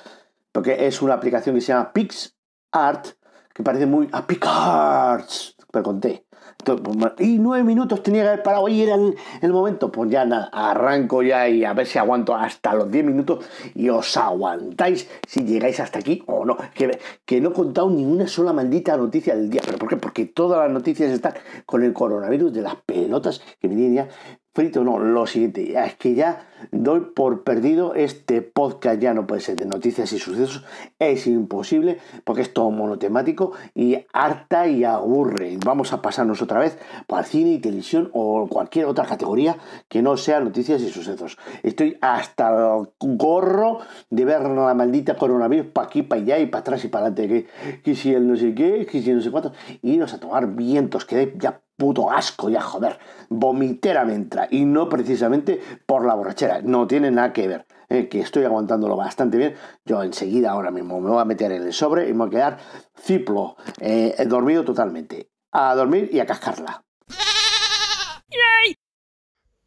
porque 0.51 0.87
es 0.87 1.01
una 1.01 1.13
aplicación 1.13 1.55
que 1.55 1.61
se 1.61 1.73
llama 1.73 1.93
PixArt, 1.93 3.07
que 3.53 3.63
parece 3.63 3.85
muy 3.85 4.09
a 4.11 4.25
PixArts, 4.25 5.55
pero 5.71 5.83
conté. 5.83 6.25
Pues, 6.63 6.79
y 7.19 7.39
nueve 7.39 7.63
minutos 7.63 8.03
tenía 8.03 8.21
que 8.21 8.27
haber 8.29 8.43
parado 8.43 8.67
y 8.67 8.81
era 8.81 8.95
el, 8.95 9.51
momento. 9.51 9.91
Pues 9.91 10.09
ya 10.09 10.25
nada, 10.25 10.49
arranco 10.51 11.23
ya 11.23 11.49
y 11.49 11.65
a 11.65 11.73
ver 11.73 11.87
si 11.87 11.97
aguanto 11.97 12.35
hasta 12.35 12.73
los 12.73 12.91
diez 12.91 13.03
minutos 13.03 13.45
y 13.73 13.89
os 13.89 14.15
aguantáis 14.17 15.09
si 15.27 15.43
llegáis 15.43 15.79
hasta 15.79 15.99
aquí 15.99 16.23
o 16.27 16.45
no. 16.45 16.57
Que, 16.73 16.99
que 17.25 17.41
no 17.41 17.49
he 17.49 17.53
contado 17.53 17.89
ni 17.89 18.05
una 18.05 18.27
sola 18.27 18.53
maldita 18.53 18.95
noticia 18.97 19.35
del 19.35 19.49
día. 19.49 19.61
¿Pero 19.65 19.77
por 19.77 19.89
qué? 19.89 19.97
Porque 19.97 20.25
todas 20.25 20.59
las 20.59 20.71
noticias 20.71 21.11
están 21.11 21.33
con 21.65 21.83
el 21.83 21.93
coronavirus 21.93 22.53
de 22.53 22.61
las 22.61 22.75
pelotas 22.75 23.41
que 23.59 23.67
me 23.67 23.93
ya 23.93 24.07
frito. 24.53 24.83
No, 24.83 24.99
lo 24.99 25.25
siguiente, 25.27 25.73
es 25.77 25.95
que 25.95 26.15
ya 26.15 26.47
doy 26.71 27.01
por 27.15 27.43
perdido 27.43 27.95
este 27.95 28.41
podcast, 28.41 29.01
ya 29.01 29.13
no 29.13 29.25
puede 29.25 29.41
ser 29.41 29.55
de 29.55 29.65
noticias 29.65 30.11
y 30.13 30.19
sucesos, 30.19 30.63
es 30.99 31.25
imposible 31.27 31.99
porque 32.23 32.41
es 32.41 32.53
todo 32.53 32.69
monotemático 32.71 33.53
y 33.73 33.97
harta 34.13 34.67
y 34.67 34.83
aburre. 34.83 35.57
Vamos 35.65 35.93
a 35.93 36.01
pasarnos 36.01 36.41
otra 36.41 36.59
vez 36.59 36.77
para 37.07 37.23
cine 37.23 37.51
y 37.51 37.59
televisión 37.59 38.09
o 38.13 38.47
cualquier 38.47 38.85
otra 38.85 39.05
categoría 39.05 39.57
que 39.87 40.01
no 40.01 40.17
sea 40.17 40.39
noticias 40.39 40.81
y 40.81 40.89
sucesos. 40.89 41.37
Estoy 41.63 41.97
hasta 42.01 42.49
el 42.49 42.87
gorro 42.99 43.79
de 44.09 44.25
ver 44.25 44.41
la 44.41 44.73
maldita 44.73 45.15
coronavirus 45.15 45.67
para 45.67 45.87
aquí, 45.87 46.03
para 46.03 46.21
allá 46.21 46.39
y 46.39 46.47
para 46.47 46.61
atrás 46.61 46.83
y 46.85 46.87
para 46.87 47.07
adelante. 47.07 47.27
Que, 47.27 47.81
que 47.81 47.95
si 47.95 48.13
el 48.13 48.27
no 48.27 48.35
sé 48.35 48.53
qué, 48.53 48.85
que 48.85 49.01
si 49.01 49.11
no 49.11 49.21
sé 49.21 49.31
cuánto, 49.31 49.53
iros 49.81 50.13
a 50.13 50.19
tomar 50.19 50.47
vientos, 50.47 51.05
que 51.05 51.33
ya 51.37 51.61
puto 51.81 52.11
asco 52.11 52.47
ya, 52.47 52.61
joder, 52.61 52.99
vomitera 53.27 54.05
me 54.05 54.13
entra 54.13 54.47
y 54.51 54.65
no 54.65 54.87
precisamente 54.87 55.59
por 55.87 56.05
la 56.05 56.13
borrachera, 56.13 56.61
no 56.61 56.85
tiene 56.85 57.09
nada 57.09 57.33
que 57.33 57.47
ver, 57.47 57.65
eh, 57.89 58.07
que 58.07 58.19
estoy 58.19 58.43
aguantándolo 58.43 58.95
bastante 58.95 59.37
bien, 59.39 59.55
yo 59.83 60.03
enseguida 60.03 60.51
ahora 60.51 60.69
mismo 60.69 61.01
me 61.01 61.09
voy 61.09 61.19
a 61.19 61.25
meter 61.25 61.51
en 61.51 61.63
el 61.63 61.73
sobre 61.73 62.07
y 62.07 62.13
me 62.13 62.19
voy 62.19 62.27
a 62.27 62.29
quedar 62.29 62.57
ciplo, 62.95 63.55
eh, 63.79 64.15
dormido 64.27 64.63
totalmente, 64.63 65.31
a 65.51 65.73
dormir 65.73 66.07
y 66.13 66.19
a 66.19 66.27
cascarla. 66.27 66.83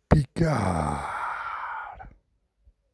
Pica. 0.08 1.23